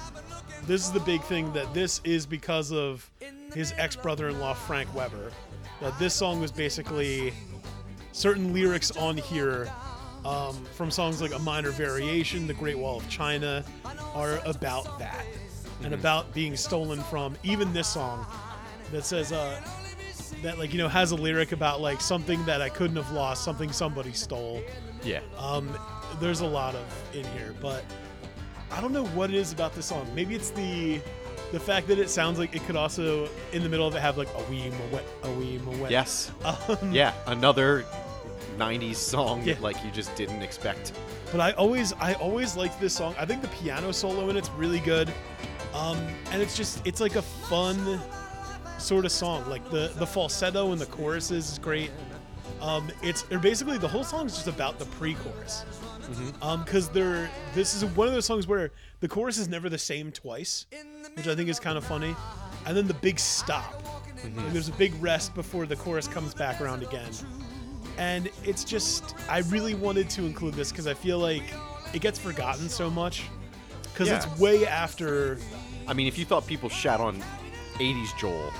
[0.66, 3.08] this is the big thing that this is because of
[3.54, 5.30] his ex brother-in-law Frank Weber.
[5.80, 7.32] That this song was basically
[8.12, 9.72] certain lyrics on here
[10.24, 13.64] um, from songs like A Minor Variation, The Great Wall of China,
[14.14, 15.26] are about that
[15.82, 17.36] and about being stolen from.
[17.42, 18.24] Even this song
[18.92, 19.60] that says uh,
[20.42, 23.44] that like you know has a lyric about like something that I couldn't have lost,
[23.44, 24.62] something somebody stole.
[25.04, 25.20] Yeah.
[25.38, 25.68] Um,
[26.20, 27.84] there's a lot of in here, but
[28.70, 30.06] I don't know what it is about this song.
[30.14, 31.00] Maybe it's the
[31.52, 34.16] the fact that it sounds like it could also in the middle of it have
[34.16, 35.90] like a wee wet, a wee wet.
[35.90, 36.32] Yes.
[36.44, 37.12] Um, Yeah.
[37.26, 37.84] Another
[38.58, 39.54] 90s song Yeah.
[39.54, 40.92] that like you just didn't expect.
[41.30, 43.14] But I always I always liked this song.
[43.18, 45.12] I think the piano solo in it's really good.
[45.74, 45.98] Um,
[46.30, 48.00] and it's just it's like a fun
[48.82, 49.48] sort of song.
[49.48, 51.90] Like the the falsetto and the choruses is great.
[52.60, 55.64] Um, it's they're basically the whole song is just about the pre-chorus.
[56.42, 59.78] Um, because they're this is one of those songs where the chorus is never the
[59.78, 60.66] same twice,
[61.14, 62.14] which I think is kind of funny.
[62.66, 63.82] And then the big stop.
[64.22, 67.10] Like, there's a big rest before the chorus comes back around again.
[67.98, 71.42] And it's just I really wanted to include this because I feel like
[71.92, 73.24] it gets forgotten so much.
[73.92, 74.16] Because Yeah.
[74.16, 75.38] it's way after
[75.88, 77.22] I mean, if you thought people shat on
[77.78, 78.52] 80s Joel,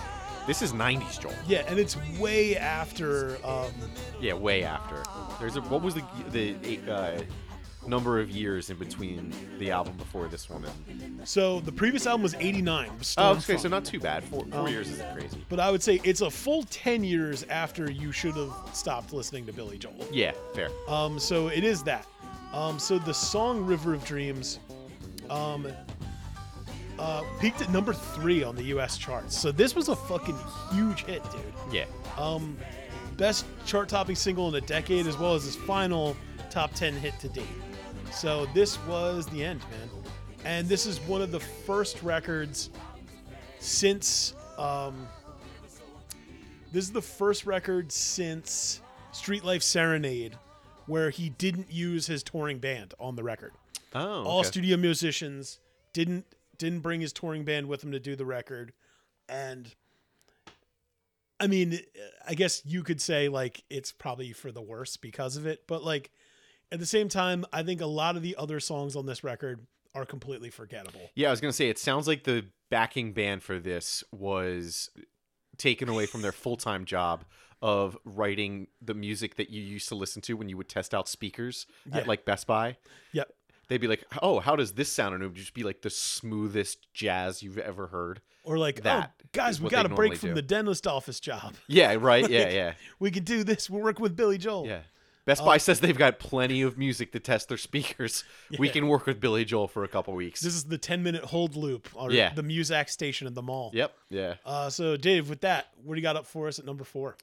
[0.46, 1.33] this is 90s Joel.
[1.46, 3.70] yeah, and it's way after um,
[4.20, 5.02] Yeah, way after.
[5.40, 7.22] There's a what was the the uh,
[7.87, 10.64] number of years in between the album before this one?
[10.88, 12.90] And, so the previous album was 89.
[13.18, 14.22] oh, okay, so not too bad.
[14.24, 15.44] Four, four Um, years isn't crazy.
[15.48, 19.46] But I would say it's a full 10 years after you should have stopped listening
[19.46, 20.07] to Billy Joel.
[20.12, 20.68] Yeah, fair.
[20.88, 22.07] Um, so it is that.
[22.52, 24.59] Um, so the song "River of Dreams"
[25.31, 25.66] um,
[26.98, 28.98] uh, peaked at number three on the U.S.
[28.98, 29.37] charts.
[29.37, 30.37] So this was a fucking
[30.72, 31.42] huge hit, dude.
[31.72, 31.85] Yeah.
[32.18, 32.57] Um,
[33.16, 36.16] best chart-topping single in a decade, as well as his final
[36.50, 37.46] top 10 hit to date.
[38.12, 39.88] So this was the end, man.
[40.44, 42.70] And this is one of the first records
[43.59, 44.35] since.
[44.59, 45.07] Um,
[46.72, 48.81] this is the first record since
[49.12, 50.37] Street Life Serenade
[50.87, 53.52] where he didn't use his touring band on the record.
[53.94, 55.59] Oh, All studio musicians
[55.92, 56.26] didn't
[56.62, 58.72] didn't bring his touring band with him to do the record,
[59.29, 59.75] and
[61.40, 61.81] I mean,
[62.27, 65.83] I guess you could say like it's probably for the worse because of it, but
[65.83, 66.11] like
[66.70, 69.66] at the same time, I think a lot of the other songs on this record
[69.94, 71.11] are completely forgettable.
[71.14, 74.88] Yeah, I was gonna say it sounds like the backing band for this was
[75.59, 77.25] taken away from their full time job
[77.61, 81.09] of writing the music that you used to listen to when you would test out
[81.09, 81.98] speakers Yeah.
[81.98, 82.77] at like Best Buy.
[83.12, 83.33] Yep.
[83.72, 85.88] They'd be like, "Oh, how does this sound?" And it would just be like the
[85.88, 88.20] smoothest jazz you've ever heard.
[88.44, 90.35] Or like, That oh, guys, we got a break from do.
[90.35, 91.54] the dentist office job.
[91.68, 92.28] Yeah, right.
[92.30, 93.70] Yeah, yeah, We could do this.
[93.70, 94.66] We're working with Billy Joel.
[94.66, 94.80] yeah.
[95.24, 98.24] Best Buy says they've got plenty of music to test their speakers.
[98.58, 100.40] We can work with Billy Joel for a couple weeks.
[100.42, 102.35] This is the 10 minute hold loop or Yeah.
[102.35, 103.70] the Muzak station at the mall.
[103.72, 103.94] Yep.
[104.11, 104.35] Yeah.
[104.44, 107.16] Uh, so, Dave, with that, what do you got up for us at number four?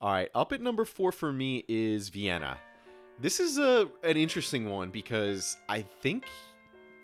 [0.00, 2.58] All right, up at number four for me is Vienna.
[3.20, 6.24] This is a an interesting one because I think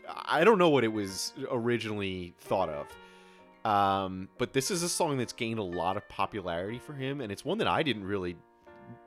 [0.06, 5.18] I don't know what it was originally thought of, um, but this is a song
[5.18, 8.36] that's gained a lot of popularity for him, and it's one that I didn't really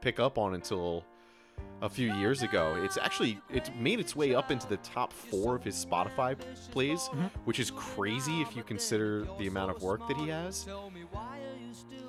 [0.02, 1.06] pick up on until
[1.82, 2.76] a few years ago.
[2.84, 6.36] It's actually it's made its way up into the top four of his Spotify
[6.72, 7.10] plays,
[7.46, 10.68] which is crazy if you consider the amount of work that he has.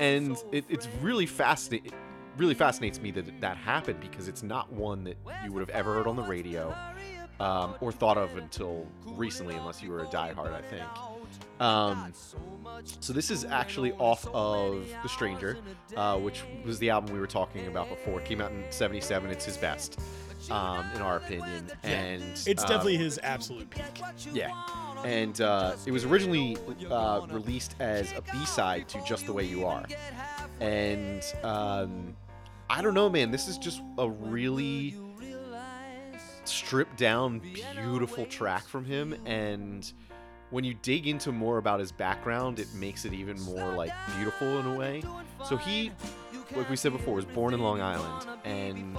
[0.00, 1.92] And it, it's really fascinating
[2.38, 5.94] really fascinates me that that happened because it's not one that you would have ever
[5.94, 6.74] heard on the radio
[7.40, 10.85] um, or thought of until recently unless you were a diehard i think
[11.61, 12.12] um,
[13.01, 15.59] so this is actually off of the stranger
[15.96, 19.31] uh, which was the album we were talking about before it came out in 77
[19.31, 19.98] it's his best
[20.51, 23.83] um, in our opinion and It's um, definitely his absolute peak.
[24.33, 24.51] yeah.
[25.05, 26.57] And uh, it was originally
[26.90, 29.85] uh, released as a B side to Just the Way You Are.
[30.61, 32.16] And um,
[32.70, 33.31] I don't know, man.
[33.31, 34.96] This is just a really
[36.44, 37.40] stripped down,
[37.74, 39.14] beautiful track from him.
[39.24, 39.90] And
[40.50, 44.59] when you dig into more about his background, it makes it even more like beautiful
[44.59, 45.02] in a way.
[45.46, 45.92] So he,
[46.54, 48.98] like we said before, was born in Long Island, and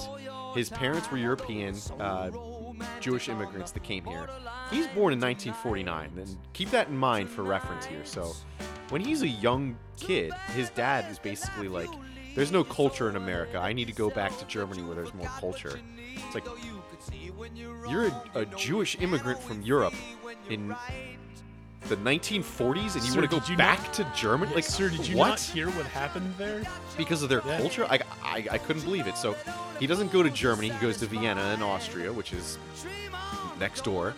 [0.55, 2.32] his parents were European uh,
[2.99, 4.27] Jewish immigrants that came here.
[4.69, 8.05] He's born in 1949, and keep that in mind for reference here.
[8.05, 8.36] So
[8.89, 11.89] when he's a young kid, his dad is basically like,
[12.35, 13.57] "There's no culture in America.
[13.59, 15.79] I need to go back to Germany where there's more culture."
[16.15, 16.45] It's like
[17.89, 19.93] you're a, a Jewish immigrant from Europe
[20.49, 20.75] in
[21.87, 24.53] the 1940s, and you Sir, want to did go you back not- to Germany?
[24.53, 25.29] like, sir, did you what?
[25.29, 26.63] not hear what happened there?
[26.97, 27.57] because of their Yeah.
[27.57, 27.85] culture.
[27.89, 29.15] I, I, I couldn't believe it.
[29.17, 29.35] So
[29.79, 30.69] he doesn't go to Germany.
[30.69, 32.57] He goes to Vienna in Austria, which is
[33.59, 34.13] next door.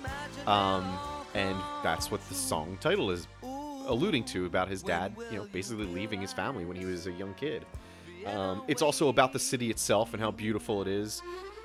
[0.47, 0.97] Um,
[1.35, 5.85] and that's what the song title is alluding to about his dad, you know, basically
[5.85, 7.65] leaving his family when he was a young kid.
[8.25, 11.21] Um, it's also about the city itself and how beautiful it is.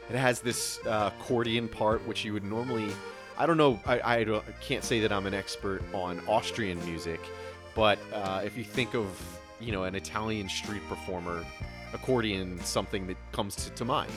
[0.08, 2.90] It has this uh, accordion part, which you would normally.
[3.38, 3.80] I don't know.
[3.84, 7.20] I, I, don't, I can't say that I'm an expert on Austrian music,
[7.74, 9.06] but uh, if you think of
[9.60, 11.44] you know an Italian street performer,
[11.92, 14.12] accordion something that comes to, to mind.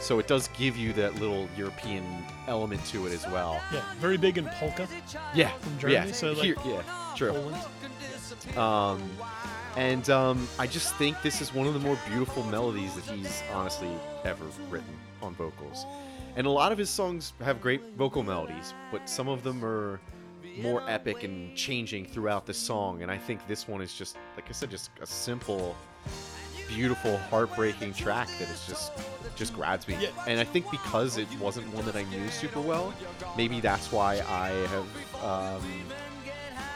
[0.00, 2.04] So it does give you that little European
[2.48, 3.60] element to it as well.
[3.72, 4.88] Yeah, very big in polka.
[5.32, 6.82] Yeah, From Germany, Yeah, so, like, here, yeah,
[7.14, 7.32] true.
[7.32, 8.58] Poland.
[8.58, 9.10] Um,
[9.76, 13.42] and um, I just think this is one of the more beautiful melodies that he's
[13.52, 13.90] honestly
[14.24, 15.86] ever written on vocals.
[16.36, 20.00] And a lot of his songs have great vocal melodies, but some of them are
[20.60, 23.02] more epic and changing throughout the song.
[23.02, 25.76] And I think this one is just, like I said, just a simple,
[26.68, 28.92] beautiful, heartbreaking track that is just
[29.36, 29.96] just grabs me.
[30.26, 32.92] And I think because it wasn't one that I knew super well,
[33.36, 35.62] maybe that's why I have um,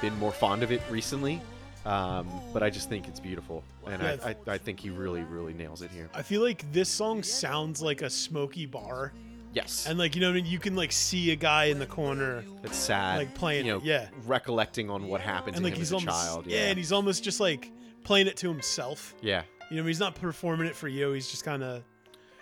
[0.01, 1.43] been more fond of it recently.
[1.87, 4.17] Um, but I just think it's beautiful, and Yeah.
[4.25, 6.11] I, I, I think he really, really nails it here.
[6.13, 9.13] I feel like this song sounds like a smoky bar,
[9.53, 10.47] Yes, and like you know, what I mean?
[10.47, 13.81] you can like see a guy in the corner, it's sad, like, playing you know,
[13.85, 14.09] yeah.
[14.27, 16.47] recollecting on what happened and to like him he's as a child.
[16.47, 16.57] yeah.
[16.57, 17.71] Yeah, and he's almost just like
[18.03, 19.15] playing it to himself.
[19.23, 21.13] yeah, You know, he's not performing it for you.
[21.13, 21.85] He's just kind of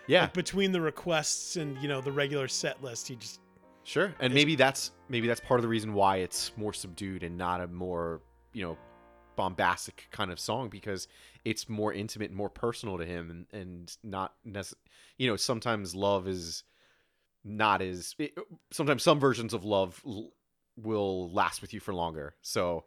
[0.06, 3.08] yeah, like between the requests and you know the regular set list.
[3.08, 3.40] He just
[3.84, 4.14] sure.
[4.20, 7.60] And maybe that's maybe that's part of the reason why it's more subdued and not
[7.60, 8.22] a more
[8.54, 8.76] you know
[9.36, 11.08] bombastic kind of song because
[11.44, 14.74] it's more intimate and more personal to him and, and not necess-
[15.18, 16.64] you know sometimes love is
[17.44, 18.34] not as it,
[18.70, 20.32] sometimes some versions of love l-
[20.76, 22.34] will last with you for longer.
[22.42, 22.84] So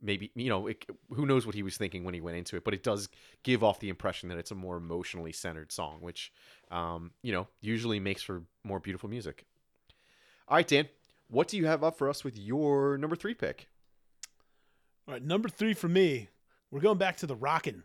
[0.00, 2.64] maybe you know it, who knows what he was thinking when he went into it
[2.64, 3.08] but it does
[3.42, 6.30] give off the impression that it's a more emotionally centered song which
[6.70, 9.46] um, you know usually makes for more beautiful music.
[10.48, 10.88] All right dan
[11.28, 13.68] what do you have up for us with your number three pick
[15.06, 15.22] all right.
[15.22, 16.28] Number three for me,
[16.70, 17.82] we're going back to the Rockin'.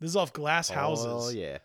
[0.00, 1.06] This is off Glass Houses.
[1.06, 1.58] oh yeah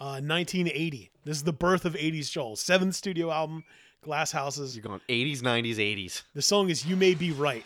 [0.00, 1.10] uh, 1980.
[1.24, 2.56] This is the birth of 80s Joel.
[2.56, 3.64] Seventh studio album,
[4.02, 4.74] Glass Houses.
[4.74, 7.64] you're going 80s 90s 80s The song is You May Be Right.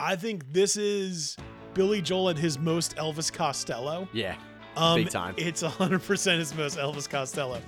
[0.00, 1.36] I think this is
[1.74, 4.08] Billy Joel at his most Elvis Costello.
[4.12, 4.36] yeah
[4.76, 5.34] Um, Big time.
[5.36, 7.60] It's 100% his most Elvis Costello.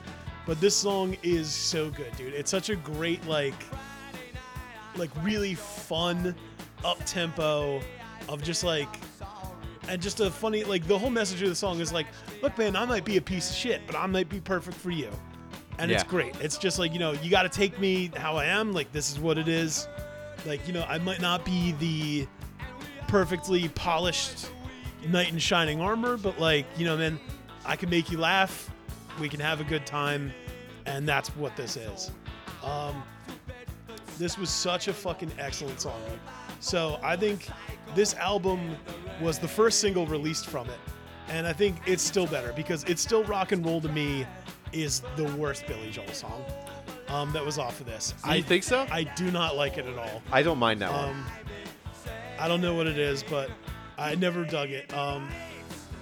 [0.47, 2.33] But this song is so good, dude.
[2.33, 3.55] It's such a great, like,
[4.97, 6.35] like really fun,
[6.85, 7.81] up tempo
[8.31, 8.89] of just like,
[9.89, 12.07] and just a funny, like, the whole message of the song is like,
[12.43, 14.91] look, man, I might be a piece of shit, but I might be perfect for
[14.91, 15.11] you.
[15.79, 16.37] And it's great.
[16.41, 18.73] It's just like, you know, you got to take me how I am.
[18.73, 19.89] Like, this is what it is.
[20.47, 22.29] Like, you know, I might not be the
[23.09, 24.51] perfectly polished
[25.09, 27.19] knight in shining armor, but like, you know, man,
[27.65, 28.71] I can make you laugh.
[29.19, 30.33] We can have a good time,
[30.87, 32.11] and that's what this is.
[32.63, 33.03] Um,
[34.19, 36.01] this was such a fucking excellent song.
[36.09, 36.19] dude.
[36.61, 37.49] So I think
[37.95, 38.77] this album
[39.21, 40.79] was the first single released from it,
[41.29, 44.27] and I think it's still better because it's still rock and roll to me
[44.73, 46.45] is the worst Billy Joel song
[47.09, 48.15] um, that was off of this.
[48.23, 48.87] I I think so.
[48.91, 50.23] I do not like it at all.
[50.31, 51.11] I don't mind that one.
[51.11, 51.27] Um,
[52.39, 53.51] I don't know what it is, but
[53.99, 54.93] I never dug it.
[54.95, 55.29] Um,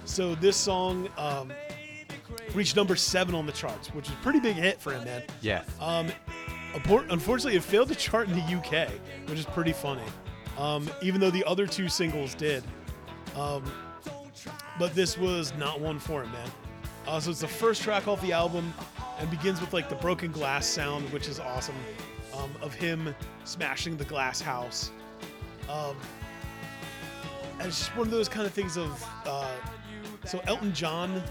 [0.05, 1.51] so this song um,
[2.53, 5.23] reached number seven on the charts, which is a pretty big hit for him, man.
[5.41, 5.63] Yeah.
[5.79, 6.07] Um,
[7.09, 8.89] unfortunately, it failed to chart in the UK,
[9.27, 10.03] which is pretty funny.
[10.59, 12.63] Um, even though the other two singles did.
[13.35, 13.63] Um,
[14.77, 16.49] but this was not one for him, man.
[17.07, 18.73] Uh, so it's the first track off the album
[19.19, 21.75] and begins with like the broken glass sound, which is awesome,
[22.35, 24.91] um, of him smashing the glass house.
[25.69, 25.95] Um,
[27.59, 29.05] and it's just one of those kind of things of.
[29.25, 29.51] Uh,
[30.25, 31.23] so Elton John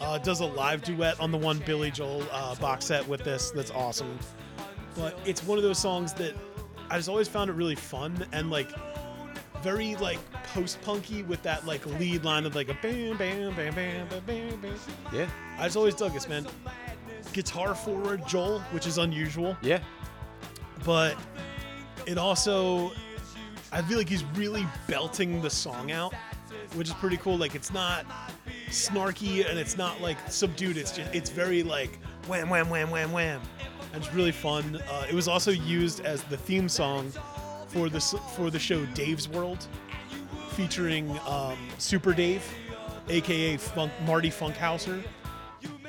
[0.00, 3.50] uh, does a live duet on the one Billy Joel uh, box set with this.
[3.50, 4.18] That's awesome.
[4.94, 6.34] But it's one of those songs that
[6.90, 8.70] I just always found it really fun and like
[9.62, 10.18] very like
[10.54, 14.20] post punky with that like lead line of like a bam bam bam bam bam
[14.26, 14.74] bam bam.
[15.12, 15.28] Yeah.
[15.58, 16.46] I just always dug this man.
[17.32, 19.80] Guitar forward Joel, which is unusual Yeah.
[20.84, 21.16] but
[22.06, 22.92] it also
[23.70, 26.14] I feel like he's really belting the song out,
[26.74, 27.36] which is pretty cool.
[27.36, 28.06] Like it's not
[28.70, 30.76] snarky and it's not like subdued.
[30.78, 33.42] It's just it's very like wham wham wham wham wham,
[33.94, 34.80] it's really fun.
[34.90, 37.12] Uh, it was also used as the theme song
[37.68, 38.00] for the
[38.36, 39.66] for the show Dave's World,
[40.50, 42.44] featuring um, Super Dave,
[43.08, 45.02] aka Funk Marty Funkhouser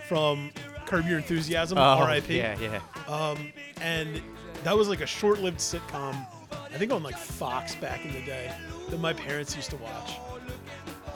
[0.07, 0.51] from
[0.85, 2.41] Curb Your Enthusiasm, R.I.P.
[2.41, 3.13] Oh, Yeah, yeah.
[3.13, 4.21] Um, and
[4.63, 8.51] that was like a short-lived sitcom, I think on like Fox back in the day
[8.89, 10.13] that my parents used to watch.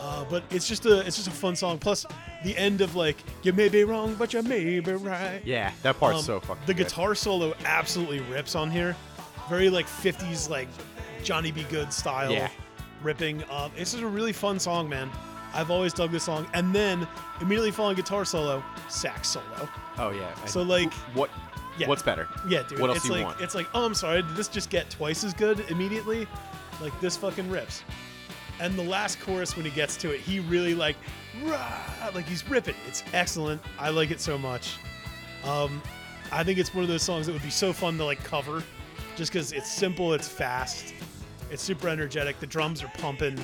[0.06, 1.78] Uh, but it's just a it's just a fun song.
[1.80, 2.06] Plus
[2.44, 5.42] the end of like you may be wrong, but you may be right.
[5.46, 6.88] Yeah, that part's Um, so fucking The good.
[6.88, 8.96] guitar solo absolutely rips on here.
[9.50, 10.68] Very like 50s like
[11.24, 11.64] Johnny B.
[11.70, 12.50] Goode style Yeah.
[13.02, 13.44] ripping.
[13.50, 15.10] Um, it's just a really fun song, man.
[15.54, 16.48] I've always dug this song.
[16.54, 17.08] And then
[17.40, 19.70] immediately following guitar solo, sax solo.
[19.98, 20.34] Oh yeah.
[20.46, 21.30] So like what?
[21.78, 21.88] yeah.
[21.88, 22.28] What's better?
[22.50, 22.80] yeah, dude.
[22.80, 23.42] What else it's do you like want?
[23.42, 26.28] it's like, oh, I'm sorry, did this just get twice as good immediately?
[26.82, 27.84] Like this fucking rips.
[28.60, 30.96] And the last chorus when he gets to it, he really like,
[31.44, 32.76] rah, like he's ripping.
[32.88, 33.62] It's excellent.
[33.80, 34.78] I like it so much.
[35.44, 35.82] Um,
[36.32, 38.64] I think it's one of those songs that would be so fun to like cover,
[39.16, 40.94] just because it's simple, it's fast,
[41.52, 42.40] it's super energetic.
[42.40, 43.38] The drums are pumping.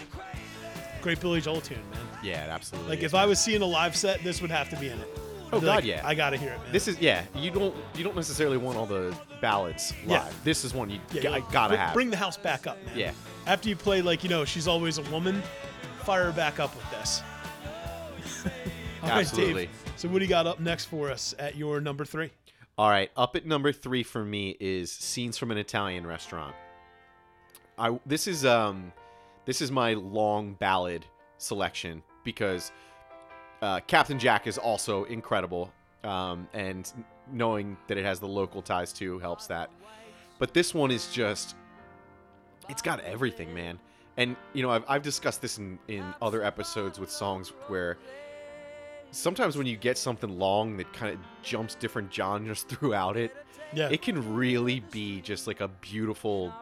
[1.01, 1.99] Great Billy Joel tune, man.
[2.23, 2.89] Yeah, it absolutely.
[2.89, 3.13] Like if.
[3.13, 5.18] I was seeing a live set, this would have to be in it.
[5.51, 6.01] Oh, God, like, yeah.
[6.05, 6.71] I gotta hear it, man.
[6.71, 7.23] This is yeah.
[7.35, 10.09] You don't you don't necessarily want all the ballads live.
[10.23, 10.29] Yeah.
[10.43, 11.93] This is one you Yeah, g- gotta Bring- have.
[11.93, 12.97] Bring the house back up, man.
[12.97, 13.11] Yeah.
[13.47, 15.41] After you play, like, you know, she's always a woman,
[16.03, 17.23] fire her back up with this.
[19.03, 19.65] All right, Absolutely.
[19.67, 19.93] Dave.
[19.95, 22.29] So, what do you got up next for us at your number three?
[22.77, 26.55] All right, up at number three for me is scenes from an Italian restaurant.
[27.77, 28.91] I this is um
[29.45, 31.05] this is my long ballad
[31.37, 32.71] selection because
[33.61, 35.71] uh, Captain Jack is also incredible,
[36.03, 36.91] um, and
[37.31, 39.69] knowing that it has the local ties too helps that.
[40.39, 41.55] But this one is just
[42.69, 43.79] it's got everything, man.
[44.17, 47.97] And you know I've I've discussed this in in other episodes with songs where
[49.11, 53.35] sometimes when you get something long that kind of jumps different genres throughout it,
[53.73, 53.89] Yeah.
[53.89, 56.53] it can really be just like a beautiful,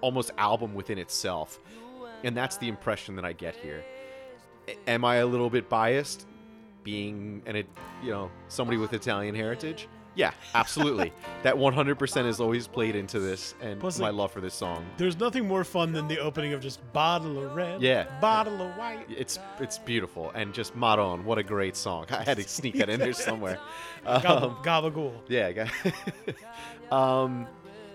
[0.00, 1.60] almost album within itself.
[2.24, 3.84] And that's the impression that I get here.
[4.86, 6.26] Am I a little bit biased,
[6.84, 7.68] being an it-
[8.02, 9.88] you know somebody with Italian heritage?
[10.14, 11.12] Yeah, absolutely.
[11.42, 14.86] that 100% is always played into this, and Plus, my like- love for this song.
[14.96, 18.06] There's nothing more fun than the opening of just bottle of red, Yeah.
[18.18, 19.04] bottle of white.
[19.10, 22.06] It's it's beautiful and just Maron, what a great song.
[22.10, 23.58] I had to sneak that in there somewhere.
[24.06, 25.12] Um, gabagool.
[25.28, 25.66] Yeah,
[26.92, 27.46] um,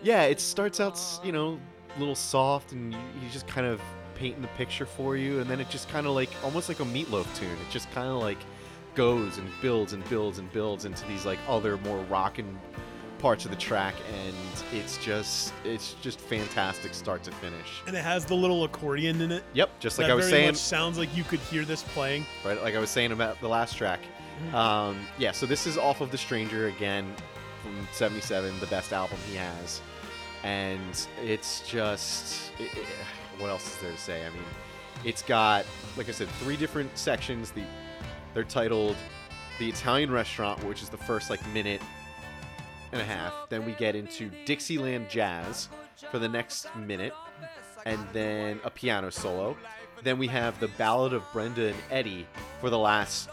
[0.03, 1.57] yeah, it starts out, you know,
[1.99, 3.81] little soft, and you just kind of
[4.15, 6.85] painting the picture for you, and then it just kind of like almost like a
[6.85, 7.49] Meat Loaf tune.
[7.49, 8.37] It just kind of like
[8.95, 12.59] goes and builds and builds and builds into these like other more rockin'
[13.19, 13.93] parts of the track,
[14.25, 14.35] and
[14.73, 17.81] it's just it's just fantastic start to finish.
[17.87, 19.43] And it has the little accordion in it.
[19.53, 22.25] Yep, just like I was very saying, much sounds like you could hear this playing.
[22.43, 22.61] right?
[22.61, 23.99] Like I was saying about the last track.
[24.53, 27.13] Um, yeah, so this is off of The Stranger again
[27.61, 29.81] from '77, the best album he has,
[30.43, 34.25] and it's just i i what else is there to say?
[34.25, 34.43] I mean,
[35.03, 35.65] it's got
[35.97, 37.51] like I said, three different sections.
[37.51, 37.63] The
[38.33, 38.95] they're titled
[39.59, 41.81] the Italian Restaurant, which is the first like minute
[42.91, 43.33] and a half.
[43.49, 45.69] Then we get into Dixieland Jazz
[46.11, 47.13] for the next minute,
[47.85, 49.57] and then a piano solo.
[50.03, 52.27] Then we have the Ballad of Brenda and Eddie
[52.59, 53.29] for the last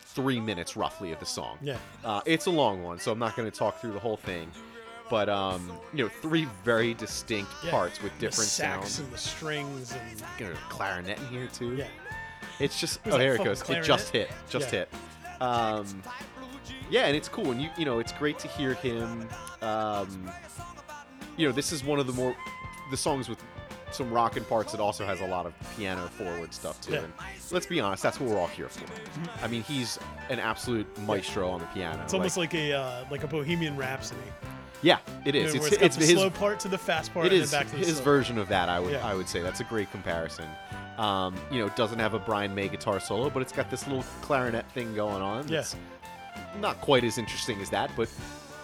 [0.00, 1.58] three minutes, roughly, of the song.
[1.60, 1.78] Yeah.
[2.04, 4.50] Uh, it's a long one, so I'm not going to talk through the whole thing.
[5.12, 7.70] But um, you know, three very distinct Yeah.
[7.70, 8.98] parts with The different sax sounds.
[9.00, 11.74] and the strings and You know, clarinet in here too.
[11.76, 11.88] yeah.
[12.58, 13.60] It's just Was oh here it goes.
[13.68, 14.30] It just hit.
[14.48, 14.78] Just Yeah.
[14.78, 14.88] hit.
[15.42, 16.02] Um,
[16.88, 19.28] yeah, and it's cool, and you you know it's great to hear him.
[19.60, 20.30] Um,
[21.36, 22.34] you know, this is one of the more
[22.90, 23.38] the songs with
[23.90, 26.92] some rockin' parts that also has a lot of piano forward stuff too.
[26.94, 26.98] Yeah.
[27.00, 27.12] And
[27.50, 28.86] let's be honest, that's what we're all here for.
[29.44, 29.98] I mean, he's
[30.30, 32.02] an absolute maestro on the piano.
[32.02, 34.18] It's almost like, a uh, like a Bohemian Rhapsody.
[34.82, 35.54] Yeah, it is.
[35.54, 37.60] it's it's it's the his slow part to the fast part, It is and then
[37.66, 38.68] back to the his version of that.
[38.68, 39.06] I would Yeah.
[39.06, 40.48] I would say that's a great comparison.
[40.98, 43.86] Um, you know, it doesn't have a Brian May guitar solo, but it's got this
[43.86, 45.48] little clarinet thing going on.
[45.48, 45.64] Yeah.
[46.60, 48.08] Not quite as interesting as that, but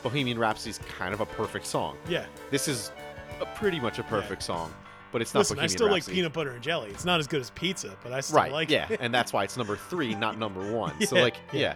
[0.03, 1.97] Bohemian Rhapsody is kind of a perfect song.
[2.09, 2.27] Yeah.
[2.51, 2.93] This is
[3.41, 4.73] a, pretty much a perfect song,
[5.11, 6.17] but it's not Listen, I Bohemian still like Rhapsody.
[6.17, 6.91] peanut butter and jelly.
[6.91, 8.53] It's not as good as pizza, but I still right?
[8.53, 8.91] like yeah, it.
[8.93, 11.01] Yeah, and that's why it's number three, not number one.
[11.07, 11.75] so like, yeah.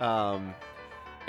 [0.00, 0.30] yeah.
[0.32, 0.54] Um,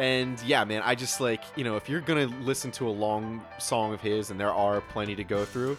[0.02, 3.42] and yeah, man, I just like you know if you're gonna listen to a long
[3.60, 5.78] song of his, and there are plenty to go through,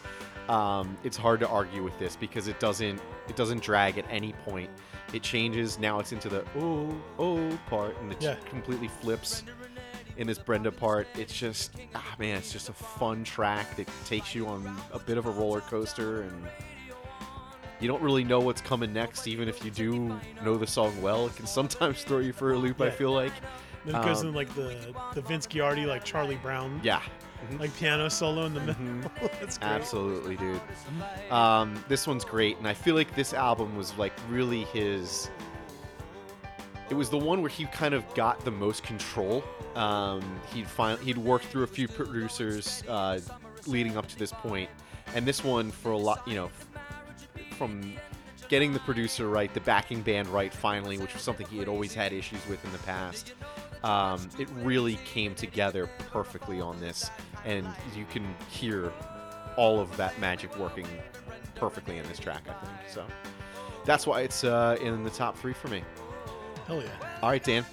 [0.49, 4.33] um, it's hard to argue with this because it doesn't it doesn't drag at any
[4.45, 4.71] point.
[5.13, 5.99] It changes now.
[5.99, 8.37] It's into the oh oh part, and it Yeah.
[8.49, 9.43] completely flips.
[10.19, 11.07] in this Brenda part.
[11.19, 15.17] It's just, ah, man, it's just a fun track that takes you on a bit
[15.17, 16.47] of a roller coaster, and
[17.81, 20.15] you don't really know what's coming next, even if you do
[20.45, 21.27] know the song well.
[21.29, 22.83] It can sometimes throw you for a loop.
[22.83, 23.33] I feel like,
[23.85, 27.03] Then it goes Um, in like the the Vince Guaraldi like Charlie Brown yeah,
[27.59, 28.83] like piano solo in the middle.
[28.83, 29.11] Mhm.
[29.41, 29.69] That's great.
[29.71, 30.61] Absolutely, dude.
[31.31, 35.31] Um, this one's great, and I feel like this album was like really his.
[36.91, 39.43] It was the one where he kind of got the most control.
[39.75, 40.23] Um,
[40.53, 43.19] he'd find he'd worked through a few producers uh,
[43.67, 44.69] leading up to this point,
[45.15, 46.51] and this one for a lot, you know,
[47.57, 47.95] from
[48.49, 51.95] getting the producer right, the backing band right, finally, which was something he had always
[51.95, 53.33] had issues with in the past.
[53.85, 57.11] Um, it really came together perfectly on this,
[57.45, 57.67] and
[57.97, 58.93] you can hear
[59.57, 60.87] all of that magic working
[61.55, 62.45] perfectly in this track.
[62.49, 63.05] I think so.
[63.85, 65.83] That's why it's uh, in the top three for me.
[66.67, 66.91] Hell yeah.
[67.23, 67.67] All right, Dan.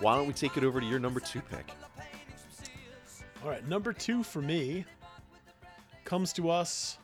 [0.00, 1.70] Why don't we take it over to your number two pick?
[3.42, 4.84] All right, number two for me
[6.04, 6.98] comes to us.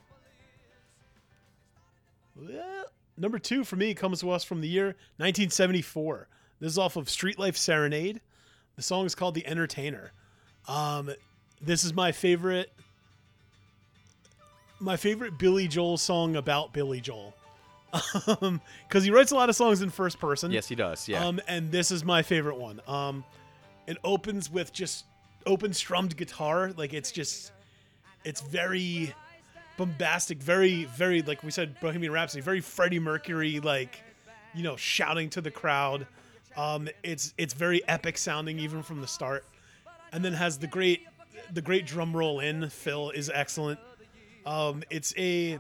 [2.35, 2.85] Well,
[3.17, 4.87] number two for me comes to us from the year
[5.19, 6.29] 1974.
[6.61, 8.21] This is off of Street Life Serenade.
[8.77, 10.13] The song is called "The Entertainer."
[10.69, 11.11] Um,
[11.61, 12.73] this is my favorite.
[14.81, 17.35] My favorite Billy Joel song about Billy Joel,
[18.89, 20.51] because he writes a lot of songs in first person.
[20.51, 21.09] Yes, he does.
[21.09, 21.25] Yeah.
[21.25, 22.81] Um, and this is my favorite one.
[22.89, 23.25] Um,
[23.87, 25.05] it opens with just
[25.47, 26.73] open strummed guitar.
[26.77, 27.53] Like it's just,
[28.25, 29.15] it's very
[29.77, 34.01] bombastic, very, very like we said, Bohemian Rhapsody, very Freddie Mercury, like
[34.55, 36.07] you know, shouting to the crowd.
[36.57, 39.45] Um, it's it's very epic sounding even from the start,
[40.13, 41.07] and then has the great
[41.53, 42.69] the great drum roll in.
[42.69, 43.81] Phil is excellent.
[44.45, 45.59] Um, it's a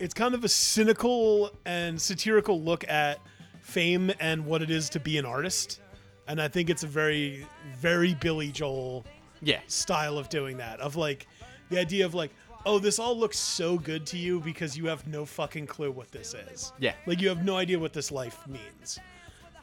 [0.00, 3.20] it's kind of a cynical and satirical look at
[3.60, 5.80] fame and what it is to be an artist.
[6.26, 7.46] And I think it's a very,
[7.76, 9.04] very Billy Joel
[9.42, 9.60] yeah.
[9.66, 10.80] style of doing that.
[10.80, 11.26] Of like
[11.70, 12.30] the idea of like,
[12.66, 16.10] oh, this all looks so good to you because you have no fucking clue what
[16.10, 16.72] this is.
[16.78, 16.94] Yeah.
[17.06, 18.98] Like you have no idea what this life means.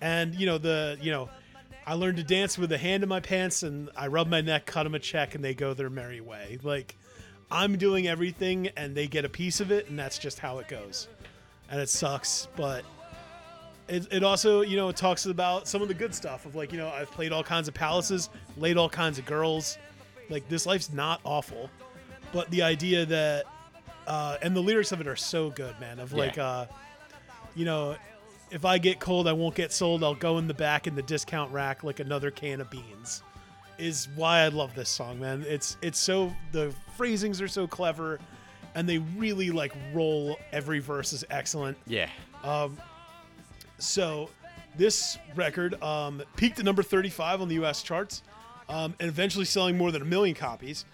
[0.02, 1.30] And you know, the you know,
[1.86, 4.66] I learned to dance with a hand in my pants and I rub my neck,
[4.66, 6.58] cut them a check, and they go their merry way.
[6.64, 6.96] Like
[7.50, 10.68] I'm doing everything and they get a piece of it, and that's just how it
[10.68, 11.08] goes.
[11.70, 12.84] And it sucks, but
[13.88, 16.72] it, it also, you know, it talks about some of the good stuff of like,
[16.72, 19.78] you know, I've played all kinds of palaces, laid all kinds of girls.
[20.30, 21.70] Like this life's not awful,
[22.34, 23.46] but the idea that,
[24.08, 26.00] uh, and the lyrics of it are so good, man.
[26.00, 26.48] Of like, Yeah.
[26.48, 26.66] uh,
[27.56, 27.96] you know,
[28.52, 30.04] if I get cold, I won't get sold.
[30.04, 33.24] I'll go in the back in the discount rack like another can of beans.
[33.78, 35.44] Is why I love this song, man.
[35.48, 38.20] It's it's so the phrasings are so clever,
[38.76, 40.38] and they really like roll.
[40.52, 41.78] Every verse is excellent.
[41.88, 42.10] Yeah.
[42.44, 42.78] Um.
[43.80, 44.30] So
[44.76, 47.82] this record um, peaked at number 35 on the U.S.
[47.82, 48.22] charts,
[48.70, 50.86] um, and eventually selling more than a million copies,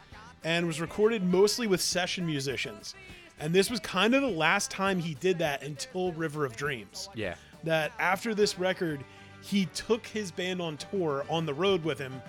[0.43, 2.95] and was recorded mostly with session musicians.
[3.39, 7.09] And this was kind of the last time he did that until River of Dreams.
[7.13, 7.35] Yeah.
[7.63, 9.03] That after this record,
[9.41, 12.21] he took his band on tour on the road with him,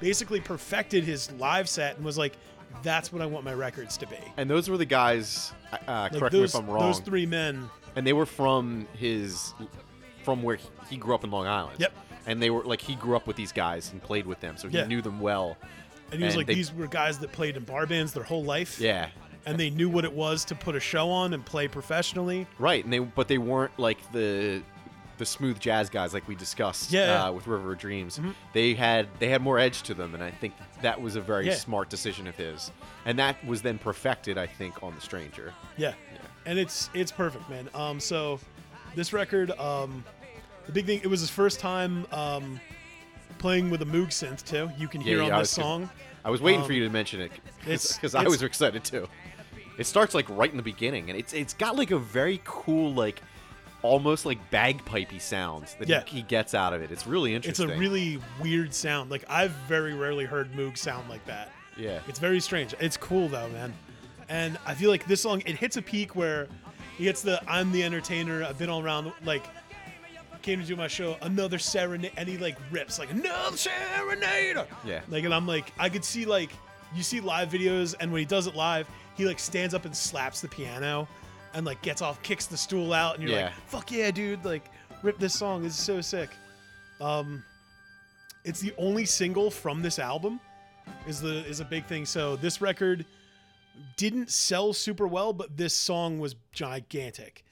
[0.00, 2.36] basically perfected his live set, and was like,
[2.82, 5.52] "That's what I want my records to be." And those were the guys.
[5.72, 6.86] Uh, Like correct those, me if I'm wrong.
[6.86, 7.70] those three men.
[7.96, 9.54] and they were from his,
[10.24, 10.58] from where
[10.88, 11.76] he grew up in Long Island.
[11.78, 11.92] Yep.
[12.26, 14.68] And they were like he grew up with these guys and played with them, so
[14.68, 14.86] he Yeah.
[14.86, 15.56] knew them well.
[16.10, 18.22] And he was And like, they- these were guys that played in bar bands their
[18.24, 18.78] whole life.
[18.80, 19.08] Yeah.
[19.44, 22.46] and they knew what it was to put a show on and play professionally.
[22.60, 24.62] Right, and they but they weren't like the
[25.18, 27.24] the smooth jazz guys like we discussed Yeah, yeah.
[27.26, 28.18] Uh, with River of Dreams.
[28.18, 28.34] Mhm.
[28.52, 31.46] They had they had more edge to them, and I think that was a very
[31.46, 31.54] Yeah.
[31.54, 32.70] smart decision of his.
[33.04, 35.52] And that was then perfected, I think, on the Stranger.
[35.76, 35.94] Yeah.
[36.46, 37.68] And it's it's perfect, man.
[37.74, 38.40] Um so
[38.94, 40.04] this record um
[40.66, 42.60] the big thing it was his first time um
[43.38, 44.70] playing with a Moog synth too.
[44.78, 45.90] You can hear Yeah, yeah, I on this gonna- song.
[46.24, 47.32] I was waiting for Um, you to mention it
[47.64, 49.08] because I was excited too.
[49.78, 52.92] It starts like right in the beginning, and it's it's got like a very cool
[52.94, 53.20] like
[53.82, 56.02] almost like bagpipey sounds that Yeah.
[56.06, 56.90] he, he gets out of it.
[56.92, 57.68] It's really interesting.
[57.68, 59.10] It's a really weird sound.
[59.10, 61.50] Like I've very rarely heard Moog sound like that.
[61.76, 62.00] yeah.
[62.08, 62.74] It's very strange.
[62.80, 63.72] It's cool though, man.
[64.28, 66.48] And I feel like this song it hits a peak where
[66.96, 68.44] he gets the I'm the entertainer.
[68.44, 69.44] I've been all around like
[70.42, 74.56] came to do my show another serenade and he like rips like another serenade.
[74.84, 75.00] Yeah.
[75.08, 76.50] Like and I'm like I could see like
[76.94, 79.96] you see live videos and when he does it live, he like stands up and
[79.96, 81.08] slaps the piano
[81.54, 83.44] and like gets off, kicks the stool out, and you're Yeah.
[83.46, 84.64] like, fuck yeah, dude, like
[85.02, 85.62] rip this song.
[85.62, 86.30] This is so sick.
[87.00, 87.44] Um
[88.44, 90.40] it's the only single from this album
[91.06, 92.04] is the is a big thing.
[92.06, 93.04] So this record
[93.96, 97.44] didn't sell super well, but this song was gigantic.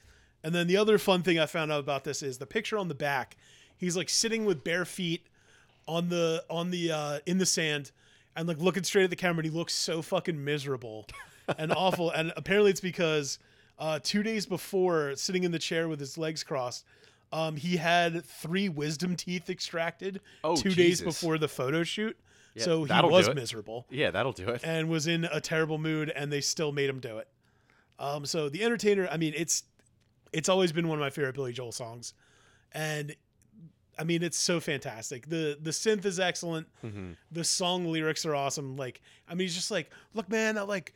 [0.43, 2.87] And then the other fun thing I found out about this is the picture on
[2.87, 3.37] the back.
[3.77, 5.25] He's like sitting with bare feet
[5.87, 7.91] on the on the uh in the sand
[8.35, 11.07] and like looking straight at the camera and he looks so fucking miserable
[11.57, 13.39] and awful and apparently it's because
[13.81, 16.85] uh 2 days before sitting in the chair with his legs crossed
[17.33, 22.15] um he had three wisdom teeth extracted Oh, 2 days before the photo shoot
[22.53, 24.61] Yeah, so he was miserable Yeah, that'll do it.
[24.63, 27.27] and was in a terrible mood and they still made him do it.
[27.99, 29.63] Um, so the entertainer, I mean, it's
[30.33, 32.13] it's always been one of my favorite Billy Joel songs.
[32.73, 33.15] And
[33.99, 35.27] I mean, it's so fantastic.
[35.29, 36.67] The the synth is excellent.
[36.83, 37.15] Mhm.
[37.31, 38.75] The song lyrics are awesome.
[38.75, 40.93] Like, I mean, he's just like, look, man, I like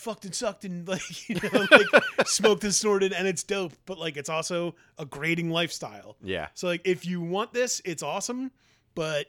[0.00, 3.72] fucked and sucked and like you know, like smoked and snorted, and it's dope.
[3.86, 6.16] But like, it's also a grading lifestyle.
[6.22, 6.48] Yeah.
[6.54, 8.50] So like, if you want this, it's awesome,
[8.94, 9.26] but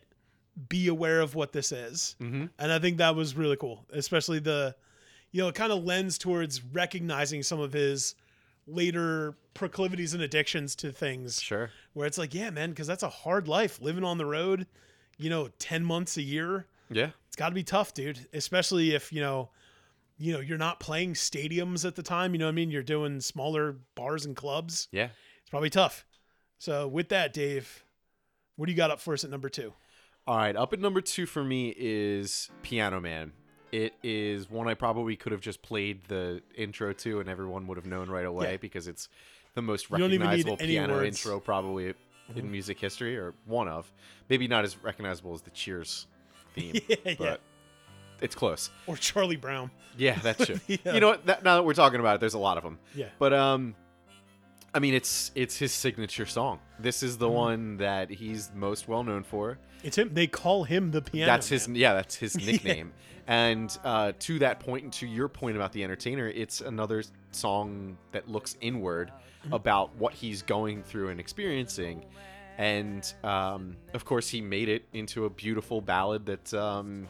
[0.69, 2.45] be aware of what this is Mm-hmm.
[2.59, 4.75] and I think that was really cool, especially the,
[5.31, 8.15] you know, it kind of lends towards recognizing some of his
[8.67, 11.69] later proclivities and addictions to things, Sure.
[11.93, 14.67] where it's like, yeah, man, because that's a hard life living on the road,
[15.17, 16.65] you know, ten months a year.
[16.89, 17.11] Yeah.
[17.27, 18.27] It's got to be tough, dude.
[18.33, 19.49] Especially if you know,
[20.21, 22.33] you know, you're not playing stadiums at the time.
[22.33, 22.69] You know what I mean?
[22.69, 24.87] You're doing smaller bars and clubs.
[24.91, 25.09] Yeah.
[25.41, 26.05] It's probably tough.
[26.59, 27.83] So with that, Dave,
[28.55, 29.73] what do you got up for us at number two?
[30.27, 33.33] All right, up at number two for me is Piano Man.
[33.71, 37.77] It is one I probably could have just played the intro to, and everyone would
[37.77, 38.57] have known right away Yeah.
[38.57, 39.09] because it's
[39.55, 42.37] the most You don't even need recognizable piano intro probably mm-hmm.
[42.37, 43.91] in music history, or one of.
[44.29, 46.05] Maybe not as recognizable as the Cheers
[46.53, 47.37] theme, Yeah, yeah.
[48.21, 48.69] It's close.
[48.87, 49.71] Or Charlie Brown?
[49.97, 50.59] Yeah, that's true.
[50.67, 50.93] Yeah.
[50.93, 51.25] You know what?
[51.25, 52.79] That, now that we're talking about it, there's a lot of them.
[52.95, 53.07] Yeah.
[53.19, 53.75] But um,
[54.73, 56.59] I mean, it's it's his signature song.
[56.79, 57.35] This is the Mm-hmm.
[57.35, 59.57] one that he's most well known for.
[59.83, 60.13] It's him.
[60.13, 61.31] They call him the piano.
[61.31, 61.75] that's his Man.
[61.75, 62.93] yeah that's his nickname
[63.27, 67.97] and uh, to that point and to your point about the entertainer it's another song
[68.11, 69.11] that looks inward
[69.43, 69.53] Mm-hmm.
[69.55, 72.05] about what he's going through and experiencing
[72.59, 77.07] and um, of course he made it into a beautiful ballad that um,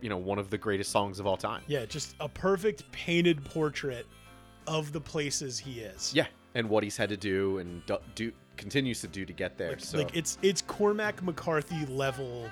[0.00, 1.62] you know one of the greatest songs of all time.
[1.66, 4.06] Yeah, just a perfect painted portrait
[4.66, 6.12] of the places he is.
[6.14, 9.56] yeah and what he's had to do and do, do continues to do to get
[9.56, 9.98] there Like, so.
[9.98, 12.48] like it's it's Cormac McCarthy level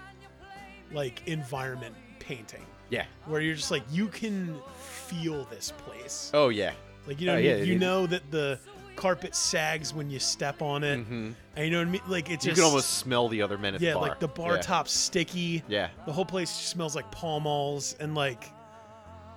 [0.92, 2.64] like environment painting.
[2.90, 3.05] Yeah.
[3.26, 6.30] Where you're just like you can feel this place.
[6.34, 6.72] oh yeah.
[7.07, 8.59] Like you know Oh, yeah, it you know that the
[8.99, 10.99] carpet sags when you step on it.
[10.99, 11.34] Mhm.
[11.57, 12.01] And you know what I mean?
[12.09, 14.18] Like it's you just can almost smell the other men at Yeah, the bar like
[14.20, 14.61] the bar yeah.
[14.62, 15.62] top's sticky.
[15.68, 18.44] yeah The whole place smells like Pall Malls and like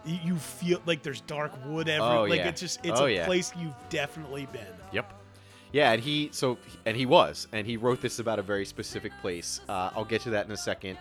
[0.06, 2.18] you feel like there's dark wood everywhere.
[2.18, 2.48] Oh, like yeah.
[2.50, 3.26] it's just it's Oh, a yeah.
[3.26, 4.66] place you've definitely been.
[4.92, 5.14] Yep.
[5.74, 9.12] Yeah, and he so and he was, and he wrote this about a very specific
[9.22, 9.62] place.
[9.70, 10.98] Uh, I'll get to that in a second.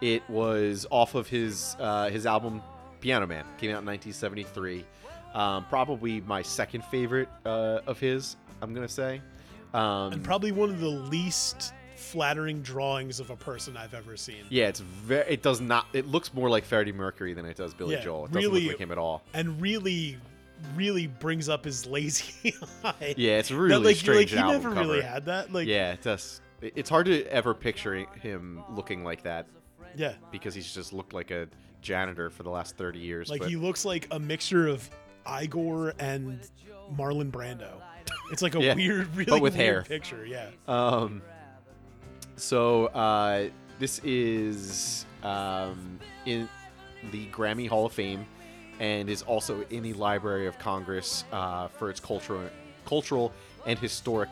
[0.00, 2.62] It was off of his uh, his album
[3.00, 4.84] Piano Man, came out in 1973.
[5.38, 8.36] Um, probably my second favorite uh, of his.
[8.60, 9.22] I'm gonna say.
[9.72, 14.44] Um, and probably one of the least flattering drawings of a person I've ever seen.
[14.50, 15.24] yeah, it's very.
[15.28, 15.86] It does not.
[15.92, 18.24] It looks more like Freddie Mercury than it does Billy Yeah, Joel.
[18.26, 19.22] It doesn't really- look like him at all.
[19.34, 20.16] And really,
[20.74, 23.14] really brings up his lazy eye.
[23.16, 24.80] Yeah, it's a That, really like, strange like he never cover.
[24.80, 25.52] really had that.
[25.52, 26.40] Like yeah, it does.
[26.60, 29.46] It's hard to ever picture him looking like that
[29.94, 30.14] yeah.
[30.32, 31.46] because he's just looked like a
[31.82, 33.30] janitor for the last 30 years.
[33.30, 34.90] Like but he looks like a mixture of
[35.28, 36.40] Igor and
[36.96, 37.72] Marlon Brando.
[38.32, 39.82] It's like a Yeah, weird, really but with weird hair.
[39.82, 40.24] picture.
[40.26, 40.48] Yeah.
[40.66, 41.22] Um,
[42.36, 43.48] so uh,
[43.78, 46.48] this is um, in
[47.10, 48.26] the Grammy Hall of Fame
[48.80, 52.48] and is also in the Library of Congress uh, for its cultural,
[52.86, 53.32] cultural
[53.66, 54.30] and historic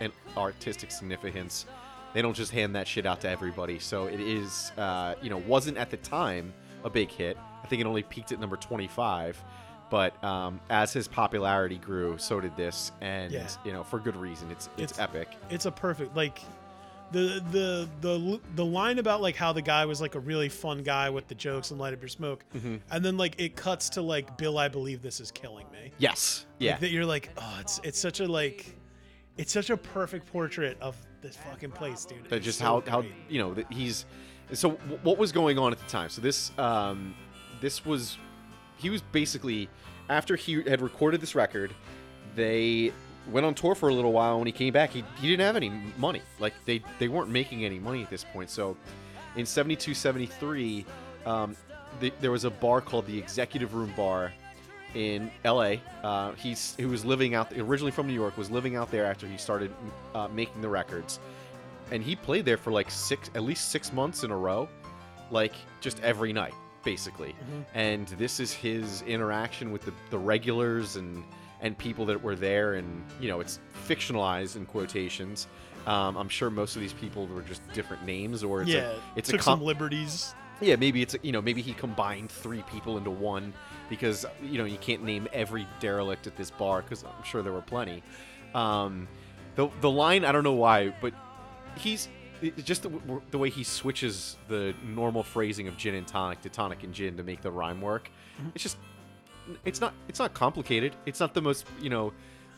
[0.00, 1.64] and artistic significance.
[2.14, 3.78] They don't just hand that shit out to everybody.
[3.78, 6.52] So it is, uh, you know, wasn't at the time
[6.84, 7.36] a big hit.
[7.62, 9.42] I think it only peaked at number 25.
[9.90, 13.48] But um, as his popularity grew, so did this, and Yeah.
[13.64, 14.50] you know, for good reason.
[14.50, 15.28] It's it's, It's- epic.
[15.50, 16.40] it's a perfect like
[17.10, 20.82] the the the the line about like how the guy was like a really fun
[20.82, 22.76] guy with the jokes and light up your smoke Mm-hmm.
[22.90, 26.44] and then like it cuts to like bill i believe this is killing me Yes.
[26.60, 26.76] Like, Yeah.
[26.76, 28.76] that you're like oh it's it's such a like
[29.38, 33.04] it's such a perfect portrait of this fucking place dude That just so how how
[33.30, 34.04] you know that he's
[34.52, 36.10] so w- what was going on at the time.
[36.10, 37.14] So this um
[37.62, 38.18] this was
[38.78, 39.68] he was basically
[40.08, 41.74] after he had recorded this record,
[42.34, 42.92] they
[43.30, 44.38] went on tour for a little while.
[44.38, 46.22] When he came back, he, he didn't have any money.
[46.38, 48.50] Like they they weren't making any money at this point.
[48.50, 48.76] So
[49.36, 50.86] in 72 73
[51.26, 51.56] um,
[52.00, 54.32] the, there was a bar called the Executive Room Bar
[54.94, 55.82] in L.A.
[56.02, 59.26] Uh, he's he was living out originally from New York, was living out there after
[59.26, 59.70] he started
[60.14, 61.18] uh, making the records,
[61.90, 64.68] and he played there for like six at least six months in a row,
[65.30, 66.54] like just every night
[66.84, 67.30] basically.
[67.30, 67.64] Mhm.
[67.74, 71.24] And this is his interaction with the, the regulars and
[71.60, 75.46] and people that were there, and you know it's fictionalized in quotations.
[75.86, 78.94] Um, I'm sure most of these people were just different names, or it's yeah, a,
[79.16, 80.34] it's took a com- some liberties.
[80.60, 83.52] yeah, maybe it's a, you know maybe he combined three people into one
[83.88, 87.52] because you know you can't name every derelict at this bar because I'm sure there
[87.52, 88.02] were plenty.
[88.54, 89.08] Um,
[89.56, 91.12] the the line I don't know why, but
[91.76, 92.08] he's
[92.42, 92.90] it- just the,
[93.30, 97.16] the way he switches the normal phrasing of gin and tonic to tonic and gin
[97.16, 98.10] to make the rhyme work.
[98.54, 98.76] It's just
[99.64, 100.94] it's not it's not complicated.
[101.06, 102.12] It's not the most you know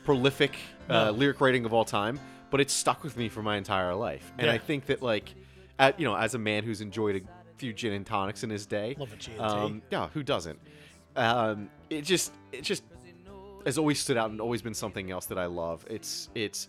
[0.04, 0.56] prolific
[0.88, 1.10] uh, No.
[1.12, 2.18] lyric writing of all time,
[2.50, 4.32] but it's stuck with me for my entire life.
[4.38, 5.32] And I think that like,
[5.78, 7.20] at, you know, as a man who's enjoyed a
[7.58, 10.58] few gin and tonics in his day, Love a um, yeah, who doesn't?
[11.16, 12.82] Um, it just it just
[13.66, 15.86] has always stood out and always been something else that I love.
[15.88, 16.68] It's it's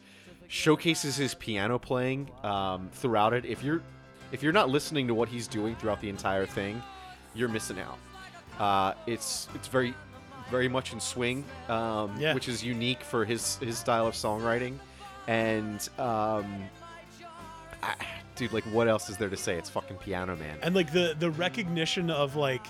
[0.52, 3.46] showcases his piano playing um, throughout it.
[3.46, 3.82] If you're
[4.34, 6.82] if you're not listening to what he's doing throughout the entire thing,
[7.34, 7.98] you're missing out.
[8.60, 9.94] Uh, it's it's very
[10.50, 12.34] very much in swing, um, Yeah.
[12.34, 14.78] which is unique for his his style of songwriting.
[15.28, 16.46] And um,
[17.82, 17.96] I,
[18.36, 19.56] dude, like, what else is there to say?
[19.56, 20.58] It's fucking Piano Man.
[20.62, 22.66] and like the the recognition of like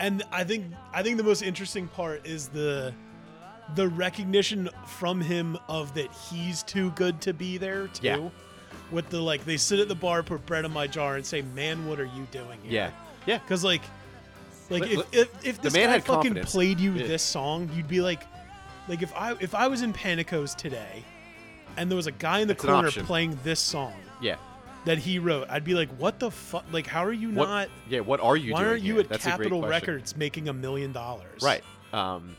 [0.00, 0.64] and i think
[0.94, 2.92] i think the most interesting part is the
[3.74, 8.28] the recognition from him of that he's too good to be there too Yeah.
[8.90, 11.42] with the like they sit at the bar put bread in my jar and say
[11.42, 12.90] man what are you doing here yeah,
[13.26, 13.38] yeah.
[13.38, 13.82] because like
[14.70, 16.50] like Li- if, if, if the this man guy had fucking confidence.
[16.52, 17.06] played you Yeah.
[17.06, 18.22] this song you'd be like
[18.88, 21.04] like if i if i was in panicos today
[21.76, 24.36] and there was a guy in the an corner playing this song Yeah.
[24.84, 27.68] that he wrote i'd be like what the fuck like how are you What, not
[27.88, 28.52] yeah, what are you doing?
[28.54, 29.02] why doing aren't you here?
[29.02, 29.62] at That's Capitol.
[29.62, 31.42] Records making a million dollars?
[31.42, 31.62] Right.
[31.92, 32.36] Um,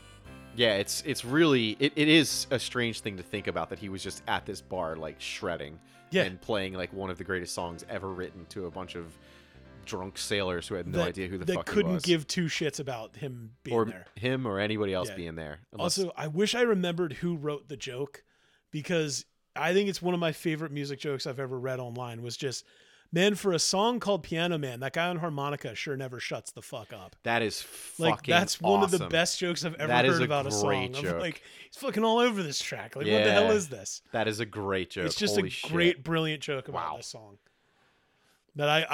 [0.56, 3.88] yeah, it's it's really it, it is a strange thing to think about that he
[3.88, 5.78] was just at this bar like shredding
[6.10, 6.22] Yeah.
[6.24, 9.06] and playing like one of the greatest songs ever written to a bunch of
[9.84, 12.02] drunk sailors who had no that, idea who the that fuck he couldn't was.
[12.04, 14.06] give two shits about him being or there.
[14.16, 15.16] him or anybody else Yeah.
[15.16, 15.58] being there.
[15.72, 18.22] unless- Also, I wish I remembered who wrote the joke
[18.70, 22.22] because I think it's one of my favorite music jokes I've ever read online.
[22.22, 22.64] Was just,
[23.14, 26.60] man, for a song called Piano Man, that guy on harmonica sure never shuts the
[26.62, 27.16] fuck up.
[27.22, 30.24] that is fucking Like that's one of the best jokes I've ever That heard a
[30.24, 30.66] about a song.
[30.66, 31.20] great I'm joke.
[31.20, 32.96] like, he's fucking all over this track.
[32.96, 34.02] Like, what the hell is this?
[34.12, 35.06] That is a great joke.
[35.06, 35.70] It's just Holy a shit.
[35.72, 36.96] great, brilliant joke about Wow.
[36.98, 37.38] this song
[38.56, 38.86] that I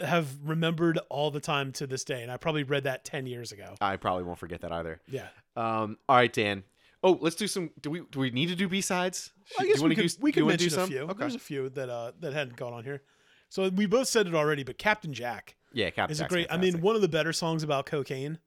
[0.00, 3.26] I have remembered all the time to this day, and I probably read that ten
[3.26, 3.74] years ago.
[3.80, 5.00] I probably won't forget that either.
[5.08, 6.64] Yeah, Um, all right, Dan.
[7.02, 7.70] Oh, let's do some.
[7.80, 9.32] Do we do we need to do B sides?
[9.58, 10.88] I guess we could, we could do mention a some?
[10.88, 11.00] few.
[11.02, 11.14] Okay.
[11.18, 13.02] There's a few that uh that hadn't gone on here.
[13.48, 16.46] So we both said it already, but Captain Jack yeah, Captain is a great.
[16.50, 18.38] I mean, one of the better songs about cocaine.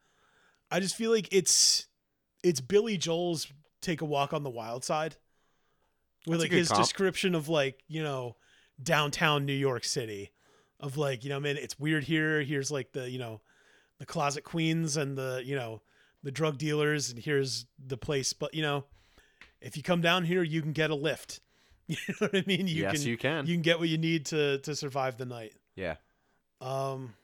[0.72, 1.86] I just feel like it's
[2.44, 3.48] it's Billy Joel's
[3.82, 5.16] "Take a Walk on the Wild Side,"
[6.26, 6.82] with That's like his comp.
[6.82, 8.36] description of like you know
[8.82, 10.32] downtown New York City,
[10.80, 12.42] of like you know man, it's weird here.
[12.42, 13.42] Here's like the you know
[14.00, 15.84] the closet queens and the you know
[16.24, 18.34] the drug dealers, and here's the place.
[18.34, 18.86] But you know,
[19.62, 21.42] if you come down here, you can get a lift.
[21.98, 22.68] You know what I mean?
[22.68, 23.46] You yes, can you can.
[23.48, 25.54] you can get what you need to to survive the night.
[25.76, 25.96] yeah,
[26.62, 27.16] Um,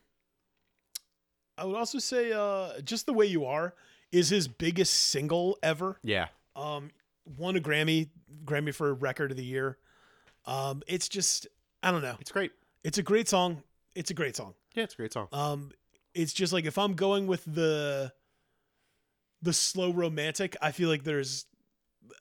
[1.57, 3.75] I would also say, uh, just the way you are
[4.11, 5.97] is his biggest single ever.
[6.03, 6.27] yeah.
[6.55, 6.89] Um,
[7.37, 8.09] won a Grammy,
[8.45, 9.77] Grammy for record of the year.
[10.45, 11.47] Um, it's just,
[11.83, 12.15] I don't know.
[12.19, 12.51] It's great.
[12.83, 13.61] It's a great song.
[13.93, 14.53] It's a great song.
[14.73, 15.27] Yeah, it's a great song.
[15.31, 15.71] Um,
[16.13, 18.13] it's just like if I'm going with the
[19.41, 21.45] the slow romantic, I feel like there's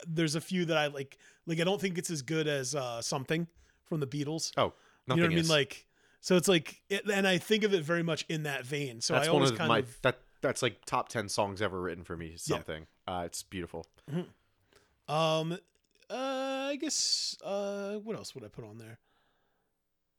[0.07, 1.17] there's a few that I like.
[1.47, 3.47] Like I don't think it's as good as uh, something
[3.85, 4.53] from the Beatles.
[4.57, 4.73] Oh,
[5.07, 5.39] you know what I mean?
[5.39, 5.51] is.
[5.51, 5.87] Like,
[6.21, 9.01] so it's like, it, and I think of it very much in that vein.
[9.01, 11.81] So that's I always of kind my of, that that's like top ten songs ever
[11.81, 12.29] written for me.
[12.31, 12.37] Yeah.
[12.39, 12.87] Something.
[13.07, 13.87] Uh, it's beautiful.
[15.09, 15.53] um,
[16.11, 18.99] uh, I guess, uh, what else would I put on there?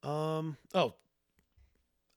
[0.04, 0.94] Um, oh,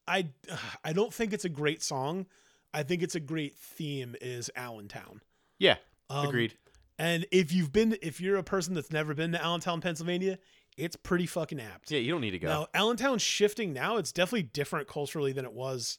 [0.07, 0.27] I,
[0.83, 2.25] I don't think it's a great song.
[2.73, 4.15] I think it's a great theme.
[4.21, 5.21] Is Allentown.
[5.57, 5.77] Yeah,
[6.09, 6.53] Um, agreed.
[6.99, 10.37] And if you've been, if you're a person that's never been to Allentown, Pennsylvania,
[10.77, 11.89] it's pretty fucking apt.
[11.91, 12.47] Yeah, you don't need to go.
[12.49, 13.97] Now, Allentown's shifting now.
[13.97, 15.97] It's definitely different culturally than it was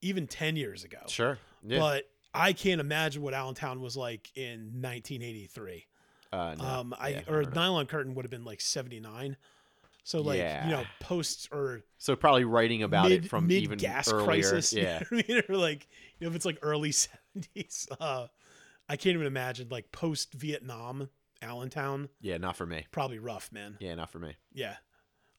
[0.00, 0.98] even 10 years ago.
[1.06, 1.38] Sure.
[1.64, 1.78] Yeah.
[1.78, 5.86] But I can't imagine what Allentown was like in 1983.
[6.32, 6.64] uh, no.
[6.64, 7.44] Um, I Yeah, or.
[7.44, 9.36] Nylon Curtain would have been like 79.
[10.04, 10.64] So like Yeah.
[10.66, 14.24] you know posts or so probably writing about mid it from mid even gas earlier.
[14.24, 14.72] crisis.
[14.72, 15.02] you know Yeah.
[15.08, 15.42] I mean?
[15.48, 15.86] or like
[16.18, 16.90] you know if it's like early
[17.36, 17.86] 70s.
[18.00, 18.26] Uh,
[18.88, 21.08] I can't even imagine like post Vietnam
[21.40, 22.08] Allentown.
[22.20, 22.86] Yeah, not for me.
[22.90, 23.76] Probably rough, man.
[23.80, 24.36] Yeah, not for me.
[24.52, 24.76] Yeah.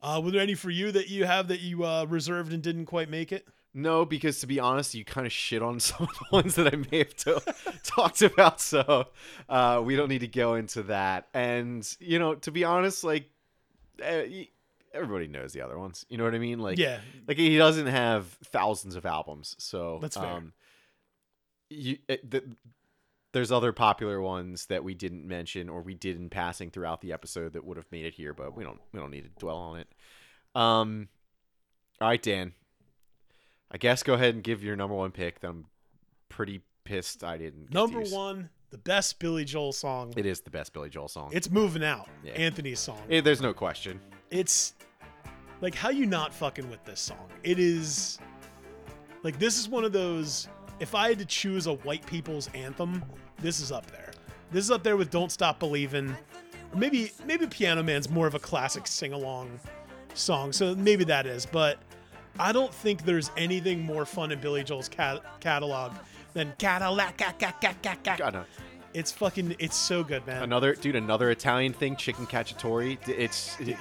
[0.02, 2.86] Uh, were there any for you that you have that you uh, reserved and didn't
[2.88, 3.48] quite make it?
[3.74, 6.74] No, because to be honest, you kind of shit on some of the ones that
[6.74, 9.08] I may have to- talked about, so
[9.50, 11.28] uh, we don't need to go into that.
[11.34, 13.30] And you know, to be honest, like
[14.04, 14.24] uh,
[14.94, 16.06] everybody knows the other ones.
[16.10, 16.60] You know what I mean?
[16.60, 20.26] Like, yeah, like he doesn't have thousands of albums, so That's fair.
[20.28, 20.54] Um,
[21.70, 22.44] you, it, the,
[23.34, 27.12] there's other popular ones that we didn't mention or we did in passing throughout the
[27.12, 29.58] episode that would have made it here, but we don't we don't need to dwell
[29.58, 29.88] on it.
[30.56, 31.10] Um,
[32.00, 32.54] all right, Dan.
[33.72, 35.40] I guess go ahead and give your number one pick.
[35.42, 35.66] That I'm
[36.30, 37.72] pretty pissed I didn't.
[37.72, 40.14] get to Number one, the best Billy Joel song.
[40.16, 41.32] It is the best Billy Joel song.
[41.34, 42.08] It's moving out.
[42.24, 42.34] Yeah.
[42.34, 43.02] Anthony's song.
[43.10, 44.00] Eh, there's no question.
[44.30, 44.74] it's
[45.62, 47.30] like how you not fucking with this song.
[47.42, 48.20] It is
[49.24, 50.48] like this is one of those.
[50.80, 53.04] If I had to choose a white people's anthem,
[53.40, 54.12] this is up there.
[54.52, 56.16] This is up there with "Don't Stop Believing."
[56.72, 59.60] Or maybe maybe Piano Man's more of a classic sing along
[60.14, 61.46] song, so maybe that is.
[61.46, 61.78] But
[62.40, 65.94] I don't think there's anything more fun in Billy Joel's cat- catalog
[66.34, 67.18] than Cadillac.
[68.18, 68.44] God, no.
[68.94, 69.56] It's fucking.
[69.60, 70.44] It's so good, man.
[70.44, 72.98] Another dude, another Italian thing, chicken cacciatore.
[73.08, 73.78] It's it-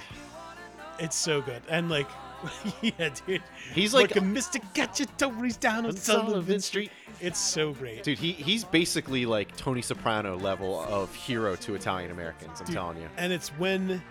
[0.98, 1.62] It's so good.
[1.68, 2.06] And like,
[2.82, 3.42] yeah, dude.
[3.74, 6.90] He's like, like a mystic Don't toes down on Sullivan, Street.
[7.20, 8.18] It's so great, dude.
[8.18, 12.60] He he's basically like Tony Soprano level of hero to Italian Americans.
[12.60, 13.08] I'm dude, telling you.
[13.16, 14.02] And it's when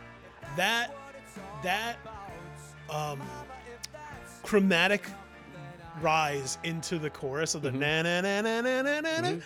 [0.56, 0.96] that
[1.64, 1.98] that
[2.90, 3.22] um
[4.44, 5.06] chromatic
[6.02, 7.80] rise into the chorus of the mm-hmm.
[7.80, 9.28] na na na na na na na.
[9.28, 9.40] Mm-hmm.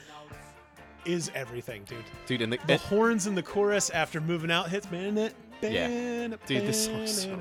[1.05, 2.03] Is everything, dude.
[2.25, 5.13] Dude, and the, the horns in the chorus after moving out hits, man.
[5.13, 6.29] That, yeah.
[6.47, 7.39] Dude, this song's so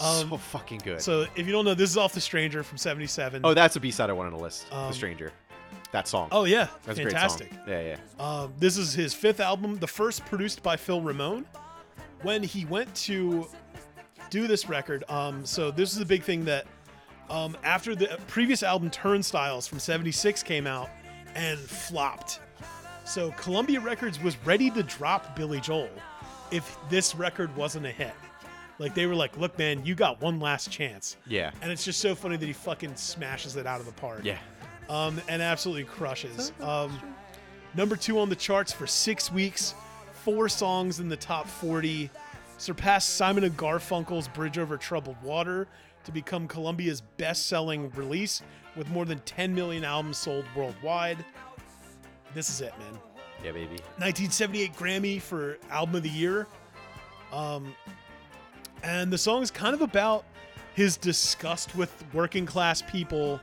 [0.00, 1.00] um, so fucking good.
[1.00, 3.42] So if you don't know, this is off the Stranger from '77.
[3.44, 4.66] oh, that's a B side I want on the list.
[4.72, 5.32] Um, the Stranger,
[5.92, 6.28] that song.
[6.32, 7.48] oh yeah, that's fantastic.
[7.52, 7.68] a great song.
[7.68, 7.96] Yeah, yeah.
[8.18, 11.46] Uh, this is his fifth album, the first produced by Phil Ramone.
[12.22, 13.46] When he went to
[14.30, 16.66] do this record, um, so this is a big thing that
[17.30, 20.90] um, after the previous album Turnstiles from '76 came out
[21.34, 22.40] and flopped,
[23.04, 25.90] so Columbia Records was ready to drop Billy Joel
[26.50, 28.12] if this record wasn't a hit.
[28.78, 31.50] Like they were like, "Look, man, you got one last chance." Yeah.
[31.62, 34.38] And it's just so funny that he fucking smashes it out of the park Yeah.
[34.88, 36.52] um, and absolutely crushes.
[36.60, 36.98] Um,
[37.74, 39.74] number two on the charts for six weeks,
[40.12, 42.08] four songs in the top 40,
[42.58, 45.66] surpassed Simon and Garfunkel's Bridge Over Troubled Water
[46.04, 48.42] to become Columbia's best selling release
[48.76, 51.18] with more than 10 million albums sold worldwide.
[52.34, 52.98] This is it, man.
[53.44, 53.78] Yeah, baby.
[53.98, 56.46] 1978 Grammy for Album of the Year.
[57.32, 57.74] Um,
[58.82, 60.24] and the song's kind of about
[60.74, 63.40] his disgust with working class people,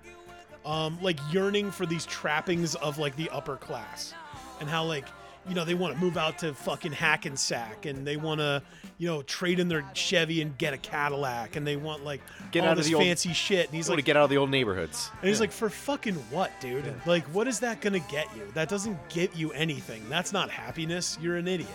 [0.66, 4.14] um, like yearning for these trappings of like the upper class,
[4.60, 5.06] and how like
[5.48, 8.64] you know they want to move out to fucking Hackensack and they want to
[8.98, 12.22] you know trade in their Chevy and get a Cadillac and they want like
[12.52, 13.68] Get all out of this the old- fancy shit.
[13.68, 15.12] And he's like, to get out of the old neighborhoods.
[15.22, 16.92] and he's like, for fucking what, dude?
[17.06, 18.42] Like, what is that gonna get you?
[18.56, 20.08] That doesn't get you anything.
[20.10, 21.18] That's not happiness.
[21.22, 21.70] You're an idiot.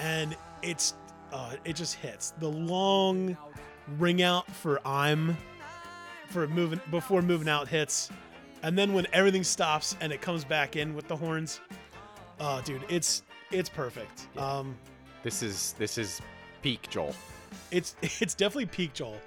[0.00, 0.94] And it's,
[1.32, 3.36] uh, it just hits the long
[3.98, 5.36] ring out for I'm,
[6.28, 8.10] for moving before moving out hits,
[8.62, 11.60] and then when everything stops and it comes back in with the horns,
[12.40, 14.28] oh, dude, it's it's perfect.
[14.38, 14.76] Um,
[15.22, 16.20] This is this is
[16.62, 17.14] peak Joel.
[17.70, 19.18] it's it's definitely peak Joel,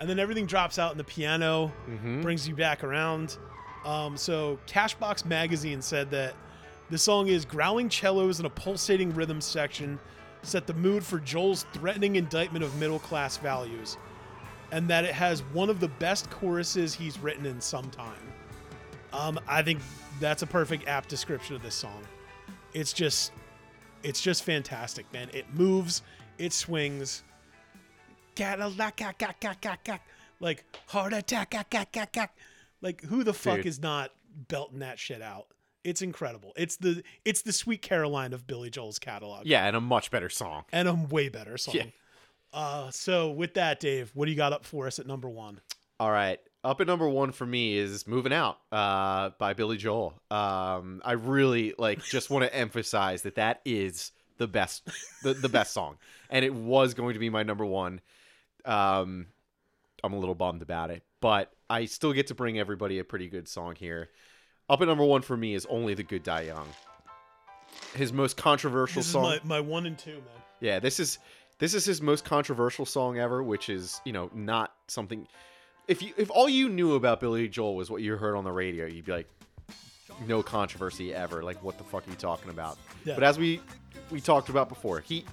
[0.00, 2.20] and then everything drops out, and the piano Mm-hmm.
[2.22, 3.38] brings you back around.
[3.84, 6.34] Um, so Cashbox Magazine said that
[6.90, 9.98] the song is growling cellos and a pulsating rhythm section
[10.42, 13.96] set the mood for Joel's threatening indictment of middle class values,
[14.70, 18.14] and that it has one of the best choruses he's written in some time.
[19.12, 19.80] Um, I think
[20.20, 22.02] that's a perfect apt description of this song.
[22.72, 23.32] It's just,
[24.02, 25.28] it's just fantastic, man.
[25.32, 26.02] It moves,
[26.38, 27.22] it swings.
[30.40, 31.54] Like heart attack,
[32.80, 33.66] like who the fuck Dude.
[33.66, 34.10] is not
[34.48, 35.46] belting that shit out?
[35.84, 36.52] It's incredible.
[36.56, 40.28] It's the it's the Sweet Caroline of Billy Joel's catalog, Yeah, and a much better
[40.30, 40.64] song.
[40.72, 41.74] and a way better song.
[41.76, 41.84] Yeah.
[42.52, 45.60] Uh, so with that, Dave, what do you got up for us at number one?
[45.98, 46.38] All right.
[46.64, 50.14] Up at number one for me is "Moving Out" uh, by Billy Joel.
[50.30, 54.88] Um, I really like just want to emphasize that that is the best,
[55.24, 55.96] the, the best song,
[56.30, 58.00] and it was going to be my number one.
[58.64, 59.26] Um,
[60.04, 63.28] I'm a little bummed about it, but I still get to bring everybody a pretty
[63.28, 64.10] good song here.
[64.68, 66.68] Up at number one for me is "Only the Good Die Young."
[67.94, 69.22] His most controversial This is song.
[69.22, 70.42] my, my one and two, man.
[70.60, 71.18] Yeah, this is
[71.58, 75.26] this is his most controversial song ever, which is you know not something.
[75.88, 78.52] If you if all you knew about Billy Joel was what you heard on the
[78.52, 79.28] radio, you'd be like,
[80.26, 81.42] no controversy ever.
[81.42, 82.78] Like, what the fuck are you talking about?
[83.04, 83.14] Yeah.
[83.14, 83.60] But as we
[84.10, 85.24] we talked about before, he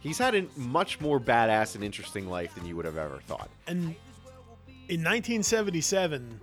[0.00, 3.50] he's had a much more badass and interesting life than you would have ever thought.
[3.66, 3.94] And
[4.88, 6.40] in 1977,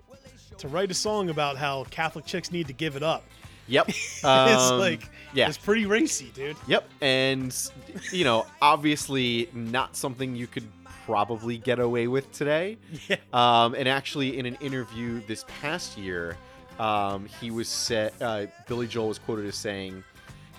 [0.60, 3.24] to write a song about how Catholic chicks need to give it up,
[3.68, 5.48] Yep, it's Um, like yeah.
[5.48, 6.56] it's pretty racy, dude.
[6.68, 7.56] Yep, and
[8.12, 10.68] you know, obviously not something you could
[11.06, 12.78] probably get away with today.
[13.10, 13.18] Yeah.
[13.34, 16.38] Um, and actually, in an interview this past year,
[16.80, 18.14] um, he was set.
[18.22, 20.04] Uh, Billy Joel was quoted as saying,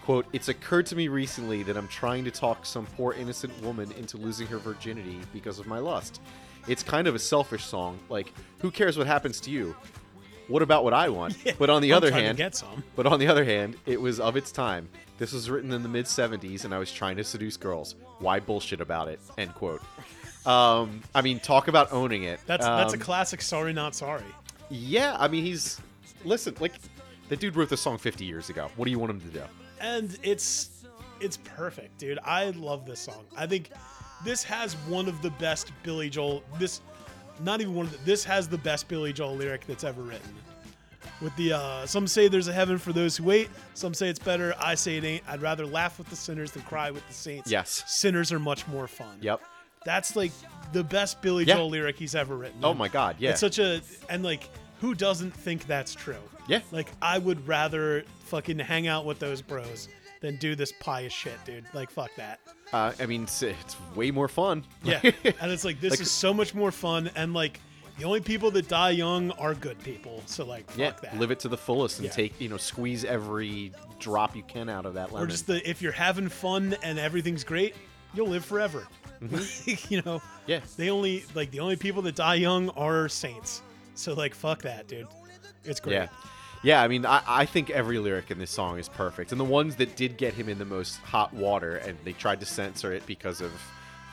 [0.03, 3.91] "quote It's occurred to me recently that I'm trying to talk some poor innocent woman
[3.93, 6.21] into losing her virginity because of my lust.
[6.69, 7.99] It's kind of a selfish song.
[8.09, 9.77] Like, who cares what happens to you?
[10.49, 11.37] What about what I want?
[11.59, 12.39] but on the I'm other hand,
[12.95, 14.89] but on the other hand, it was of its time.
[15.19, 17.95] This was written in the mid 70s, and I was trying to seduce girls.
[18.19, 19.19] Why bullshit about it?
[19.39, 19.83] End quote.
[20.45, 22.39] Um, I mean, talk about owning it.
[22.47, 23.43] That's that's a Um, classic.
[23.43, 24.23] Sorry, not sorry.
[24.71, 25.17] yeah.
[25.19, 25.81] I mean, he's
[26.25, 26.55] listen.
[26.61, 26.75] Like,
[27.29, 28.71] the dude wrote the song 50 years ago.
[28.77, 29.43] What do you want him to do?
[29.81, 30.71] and it's
[31.21, 32.19] it's perfect, dude.
[32.25, 33.25] I love this song.
[33.37, 33.71] I think
[34.25, 36.43] this has one of the best Billy Joel.
[36.59, 36.81] This
[37.41, 40.35] not even one of the, this has the best Billy Joel lyric that's ever written.
[41.21, 43.49] With the uh, some say there's a heaven for those who wait.
[43.75, 44.55] Some say it's better.
[44.59, 45.23] I say it ain't.
[45.29, 47.51] I'd rather laugh with the sinners than cry with the saints.
[47.51, 47.85] Yes.
[47.87, 49.19] sinners are much more fun.
[49.21, 49.41] Yep.
[49.85, 50.33] That's like
[50.73, 51.55] the best Billy Yeah.
[51.55, 52.59] Joel lyric he's ever written.
[52.62, 53.17] Oh my God.
[53.19, 53.31] Yeah.
[53.31, 54.49] It's such a and like
[54.81, 56.17] who doesn't think that's true?
[56.49, 56.61] Yeah.
[56.73, 59.89] Like I would rather fucking hang out with those bros
[60.27, 61.64] than do this pious shit, dude.
[61.72, 62.41] Like fuck that.
[62.72, 64.64] uh, I mean, it's, it's way more fun.
[64.83, 65.01] Yeah.
[65.05, 67.61] and it's like this Like- is so much more fun and like
[67.99, 70.22] the only people that die young are good people.
[70.27, 70.93] So like fuck yeah.
[71.03, 71.18] that.
[71.18, 72.12] Live it to the fullest and Yeah.
[72.12, 75.27] take you know squeeze every drop you can out of that lemon.
[75.27, 77.74] or just the if you're having fun and everything's great,
[78.14, 78.87] you'll live forever.
[79.22, 80.27] you know, Mm-hmm.
[80.47, 80.61] yeah.
[80.77, 83.62] they only like the only people that die young are saints.
[83.95, 85.07] So like fuck that, dude.
[85.64, 85.95] It's great.
[85.95, 86.09] Yeah.
[86.67, 89.31] Yeah, I mean, I, I think every lyric in this song is perfect.
[89.31, 92.41] And the ones that did get him in the most hot water, and they tried
[92.41, 93.53] to censor it because of,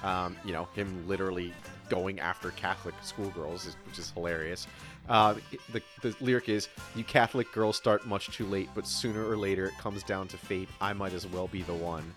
[0.03, 1.51] um, you know, him literally
[1.89, 4.67] going after Catholic schoolgirls, which is hilarious.
[5.09, 5.33] Uh,
[5.71, 9.65] the, the lyric is, You Catholic girls start much too late, but sooner or later
[9.65, 10.69] it comes down to fate.
[10.79, 12.13] I might as well be the one.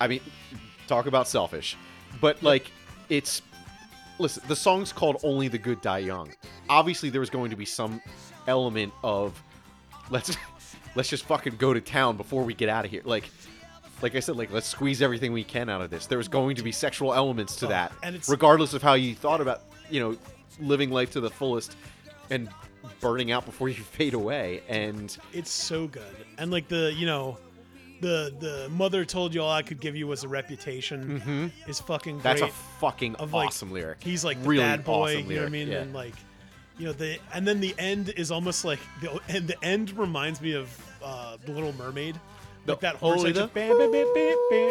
[0.00, 0.20] I mean,
[0.86, 1.76] talk about selfish.
[2.22, 2.70] But, like,
[3.10, 3.42] it's
[4.18, 6.30] listen, the song's called "Only the Good Die Young."
[6.70, 8.00] Obviously, there was going to be some
[8.46, 9.40] element of
[10.10, 10.36] let's
[10.94, 13.02] let's just fucking go to town before we get out of here.
[13.04, 13.24] Like,
[14.02, 16.06] like I said, like let's squeeze everything we can out of this.
[16.06, 18.94] There was going to be sexual elements to Oh, that, and it's- regardless of how
[18.94, 20.16] you thought about you know
[20.60, 21.76] living life to the fullest
[22.30, 22.48] and
[23.00, 24.62] burning out before you fade away.
[24.68, 26.02] And it's so good
[26.38, 27.38] and like the you know
[28.00, 32.18] the the mother told you all i could give you was a reputation is fucking
[32.18, 32.40] great Mm-hmm.
[32.40, 32.48] that's a
[32.80, 34.02] fucking of like awesome lyric.
[34.02, 35.82] he's like the really bad boy awesome you know what i mean yeah.
[35.82, 36.14] and like
[36.78, 40.40] you know the and then the end is almost like the and the end reminds
[40.40, 40.68] me of
[41.02, 42.18] uh the little mermaid
[42.66, 44.68] The- like that horn only section bam, bam, bam, bam, bam.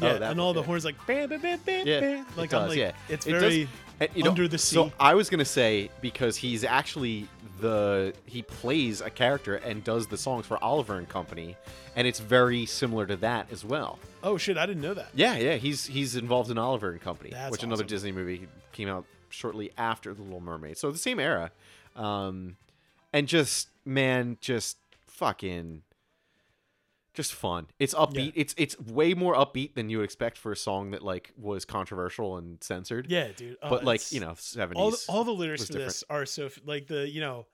[0.00, 0.66] yeah Oh, that and all one, the yeah.
[0.66, 2.26] horns like bam bam bam bam Yeah, bam.
[2.36, 2.62] like it does.
[2.62, 3.68] i'm like yeah, it's It does- very
[4.00, 4.76] and, you know, under the sea.
[4.76, 7.28] So I was gonna say because he's actually
[7.60, 11.54] the he plays a character and does the songs for Oliver and Company,
[11.96, 13.98] and it's very similar to that as well.
[14.22, 17.28] oh shit i didn't know that Yeah, yeah, he's he's involved in Oliver and Company,
[17.30, 17.84] That's which another.
[17.84, 21.50] Disney movie came out shortly after The Little Mermaid, so the same era,
[21.96, 22.56] um,
[23.12, 24.76] and just man, just
[25.06, 25.82] fucking.
[27.12, 27.66] Just fun.
[27.80, 28.32] It's upbeat.
[28.36, 31.64] It's it's way more upbeat than you would expect for a song that like was
[31.64, 33.10] controversial and censored.
[33.10, 34.80] yeah dude Oh, but like you know, seventies.
[34.80, 37.46] all the, all the lyrics for this are so like the you know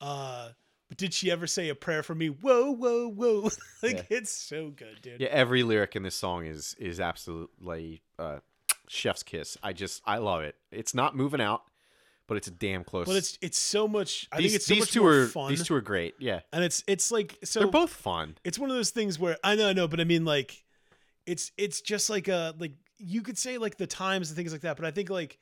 [0.00, 0.50] uh
[0.88, 3.42] but did she ever say a prayer for me whoa whoa whoa
[3.82, 4.02] like Yeah.
[4.18, 8.38] it's so good dude Yeah, every lyric in this song is is absolutely uh,
[8.88, 9.56] chef's kiss.
[9.62, 10.56] I just I love it.
[10.70, 11.62] It's not moving out,
[12.26, 13.06] but it's damn close.
[13.06, 15.48] but it's it's so much i these, think it's so these much two are fun
[15.50, 16.14] these two are great.
[16.18, 18.36] Yeah, and it's it's like so they're both fun.
[18.44, 20.62] it's one of those things where i know i know but i mean like
[21.26, 24.60] it's it's just like a like you could say like the times and things like
[24.62, 25.38] that but i think like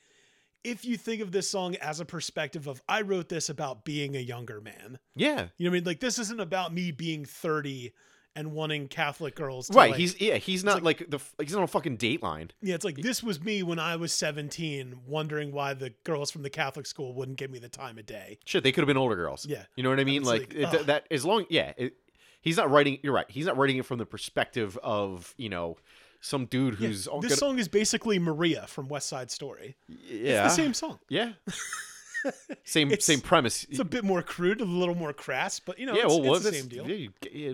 [0.64, 4.16] if you think of this song as a perspective of i wrote this about being
[4.16, 7.24] a younger man Yeah, you know what i mean like this isn't about me being
[7.24, 7.93] 30
[8.35, 9.91] and wanting catholic girls to right.
[9.91, 10.37] like- he's yeah.
[10.37, 12.51] He's not like, the he's not a fucking Dateline.
[12.62, 16.43] Yeah, it's like this was me when I was 17, wondering why the girls from
[16.43, 18.39] the Catholic school wouldn't give me the time of day.
[18.45, 19.45] Shit, they could have been older girls.
[19.47, 19.64] Yeah.
[19.76, 20.22] you know what I mean.
[20.24, 21.72] Like, like, it, that as long yeah.
[21.76, 21.95] It,
[22.41, 22.99] he's not writing.
[23.03, 23.26] You're right.
[23.30, 25.76] He's not writing it from the perspective of you know
[26.20, 29.76] some dude Yeah, who's this gonna- song is basically Maria from West Side Story.
[29.89, 31.01] yeah It's the same song.
[31.09, 31.33] yeah.
[32.64, 33.64] same It's- same premise.
[33.68, 36.18] It's a bit more crude, a little more crass, but you know, yeah, it's, well,
[36.18, 36.89] it's what the same deal.
[36.89, 37.53] yeah, you yeah,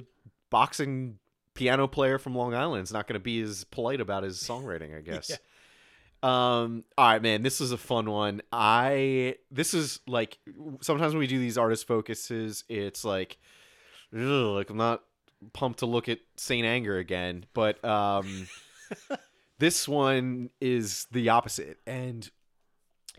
[0.50, 1.18] boxing
[1.54, 4.96] piano player from Long Island is not going to be as polite about his songwriting,
[4.96, 5.32] I guess.
[6.22, 6.84] Um.
[6.96, 7.42] All right, man.
[7.42, 8.42] This is a fun one.
[8.52, 9.36] I.
[9.50, 10.38] This is like
[10.80, 13.38] sometimes when we do these artist focuses, it's like,
[14.12, 15.02] ugh, like I'm not
[15.52, 18.48] pumped to look at Saint Anger again, but um,
[19.58, 22.28] this one is the opposite and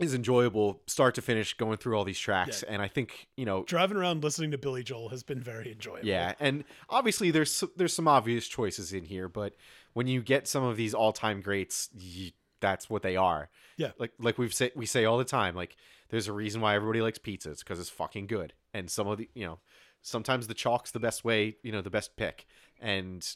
[0.00, 3.64] is enjoyable start to finish going through all these tracks, and I think you know
[3.64, 6.08] Driving around listening to Billy Joel has been very enjoyable.
[6.08, 9.54] yeah, and obviously there's there's some obvious choices in here, but
[9.92, 12.30] when you get some of these all time greats, you,
[12.60, 13.50] that's what they are.
[13.76, 13.92] Yeah.
[13.98, 15.76] like like we've say we say all the time, like
[16.10, 17.50] There's a reason why everybody likes pizza.
[17.50, 18.52] It's because it's fucking good.
[18.74, 19.58] And some of the, you know,
[20.02, 22.46] sometimes the chalk's the best way, you know, the best pick.
[22.80, 23.26] And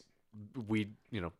[0.67, 1.31] we, you know,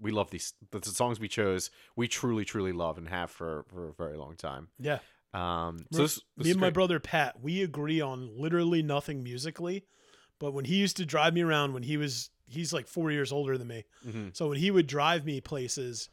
[0.00, 1.70] we love these the songs we chose.
[1.96, 4.68] We truly, truly love and have for for a very long time.
[4.78, 4.98] Yeah.
[5.32, 9.22] Um, so Me- this, this me and my brother Pat, we agree on literally nothing
[9.22, 9.84] musically,
[10.40, 13.30] but when he used to drive me around when he was he's like 4 years
[13.30, 13.84] older than me.
[14.04, 14.36] Mhm.
[14.36, 16.08] So when he would drive me places,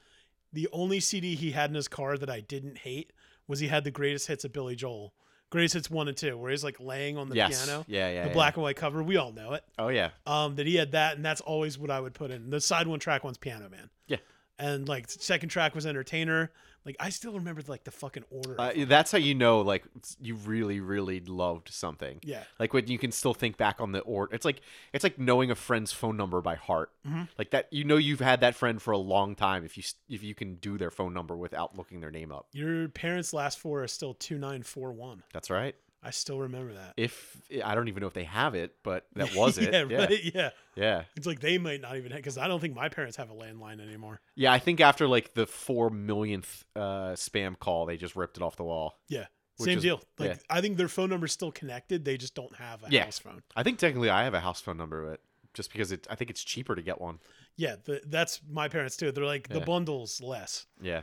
[0.53, 3.11] the only CD he had in his car that I didn't hate
[3.47, 5.13] was he had the greatest hits of Billy Joel.
[5.49, 7.65] Greatest hits 1 and 2 where he's like laying on the yes.
[7.65, 7.85] piano.
[7.87, 8.21] Yeah, yeah.
[8.23, 8.33] The yeah.
[8.33, 9.63] black and white cover, we all know it.
[9.79, 10.09] Oh yeah.
[10.25, 12.49] Um, that he had that, and that's always what I would put in.
[12.49, 13.89] The side one track one's Piano Man.
[14.07, 14.17] Yeah.
[14.59, 16.51] And like second track was Entertainer.
[16.85, 18.55] Like I still remember like the fucking order.
[18.57, 19.83] Uh, that's how you know, like,
[20.21, 22.19] you really, really loved something.
[22.23, 22.43] yeah.
[22.59, 24.33] Like when you can still think back on the order.
[24.33, 24.61] It's like
[24.93, 26.91] it's like knowing a friend's phone number by heart.
[27.05, 27.27] Mhm.
[27.37, 29.65] Like that, you know, you've had that friend for a long time.
[29.65, 32.87] If you if you can do their phone number without looking their name up, Your
[32.87, 35.23] parents' last four are still two nine four one.
[35.33, 35.75] that's right.
[36.03, 36.93] I still remember that.
[36.95, 39.73] If I don't even know if they have it, but that was it.
[39.73, 40.23] yeah, yeah, right.
[40.35, 40.49] Yeah.
[40.75, 41.03] yeah.
[41.15, 43.81] It's like they might not even because I don't think my parents have a landline
[43.81, 44.21] anymore.
[44.35, 48.43] Yeah, I think after like the four millionth uh, spam call, they just ripped it
[48.43, 48.97] off the wall.
[49.09, 49.25] Yeah.
[49.59, 50.01] Same is- deal.
[50.19, 50.37] Like yeah.
[50.49, 52.05] I think their phone number's still connected.
[52.05, 53.05] They just don't have a Yeah.
[53.05, 53.41] house phone.
[53.55, 55.19] I think technically I have a house phone number, but
[55.55, 57.17] just because it, I think it's cheaper to get one.
[57.55, 59.11] Yeah, the, that's my parents too.
[59.11, 60.67] They're like the bundles less.
[60.79, 61.01] Yeah.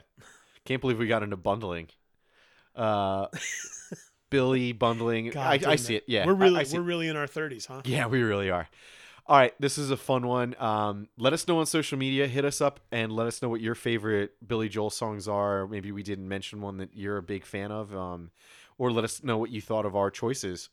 [0.64, 1.88] Can't believe we got into bundling.
[2.76, 3.26] Uh
[4.34, 5.36] Billy bundling.
[5.36, 6.04] I, I see it.
[6.08, 6.26] Yeah.
[6.26, 7.82] we're really I see we're really in our thirties, huh?
[7.84, 8.68] Yeah, we really are.
[9.26, 10.56] All right, this is a fun one.
[10.58, 12.26] Um, let us know on social media.
[12.26, 15.68] Hit us up and let us know what your favorite Billy Joel songs are.
[15.68, 18.32] Maybe we didn't mention one that you're a big fan of, um,
[18.76, 20.68] or let us know what you thought of our choices.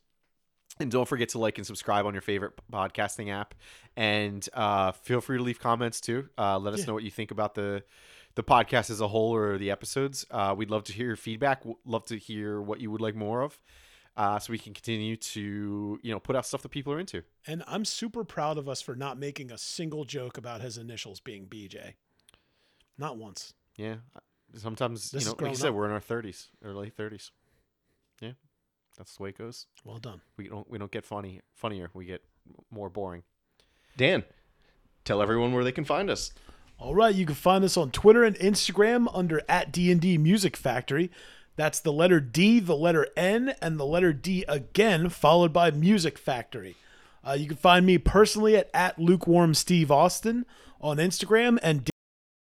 [0.80, 3.54] And don't forget to like and subscribe on your favorite podcasting app.
[3.96, 6.28] And uh, feel free to leave comments too.
[6.38, 6.86] Uh, let us Yeah.
[6.88, 7.84] know what you think about the
[8.36, 10.26] the podcast as a whole or the episodes.
[10.32, 11.60] Uh, we'd love to hear your feedback.
[11.60, 13.60] W- Love to hear what you would like more of,
[14.18, 17.24] uh, so we can continue to you know put out stuff that people are into.
[17.48, 21.20] And I'm super proud of us for not making a single joke about his initials
[21.20, 21.94] being BJ.
[22.98, 23.54] Not once.
[23.78, 23.96] Yeah.
[24.56, 25.76] Sometimes, This you know, like you said, up.
[25.76, 27.32] we're in our thirties early thirties.
[28.22, 28.32] Yeah.
[28.98, 29.68] That's the way it goes.
[29.86, 30.22] Well done.
[30.38, 31.90] We don't we don't get funny funnier.
[31.94, 32.22] We get
[32.70, 33.24] more boring.
[33.98, 34.24] Dan,
[35.06, 36.34] tell everyone where they can find us.
[36.82, 41.12] All right, you can find us on Twitter and Instagram under at D&D Music Factory.
[41.56, 46.18] That's the letter D, the letter N, and the letter D again, followed by Music
[46.18, 46.76] Factory.
[47.24, 50.44] Uh, you can find me personally at, at lukewarm Steve Austin
[50.82, 51.91] on Instagram and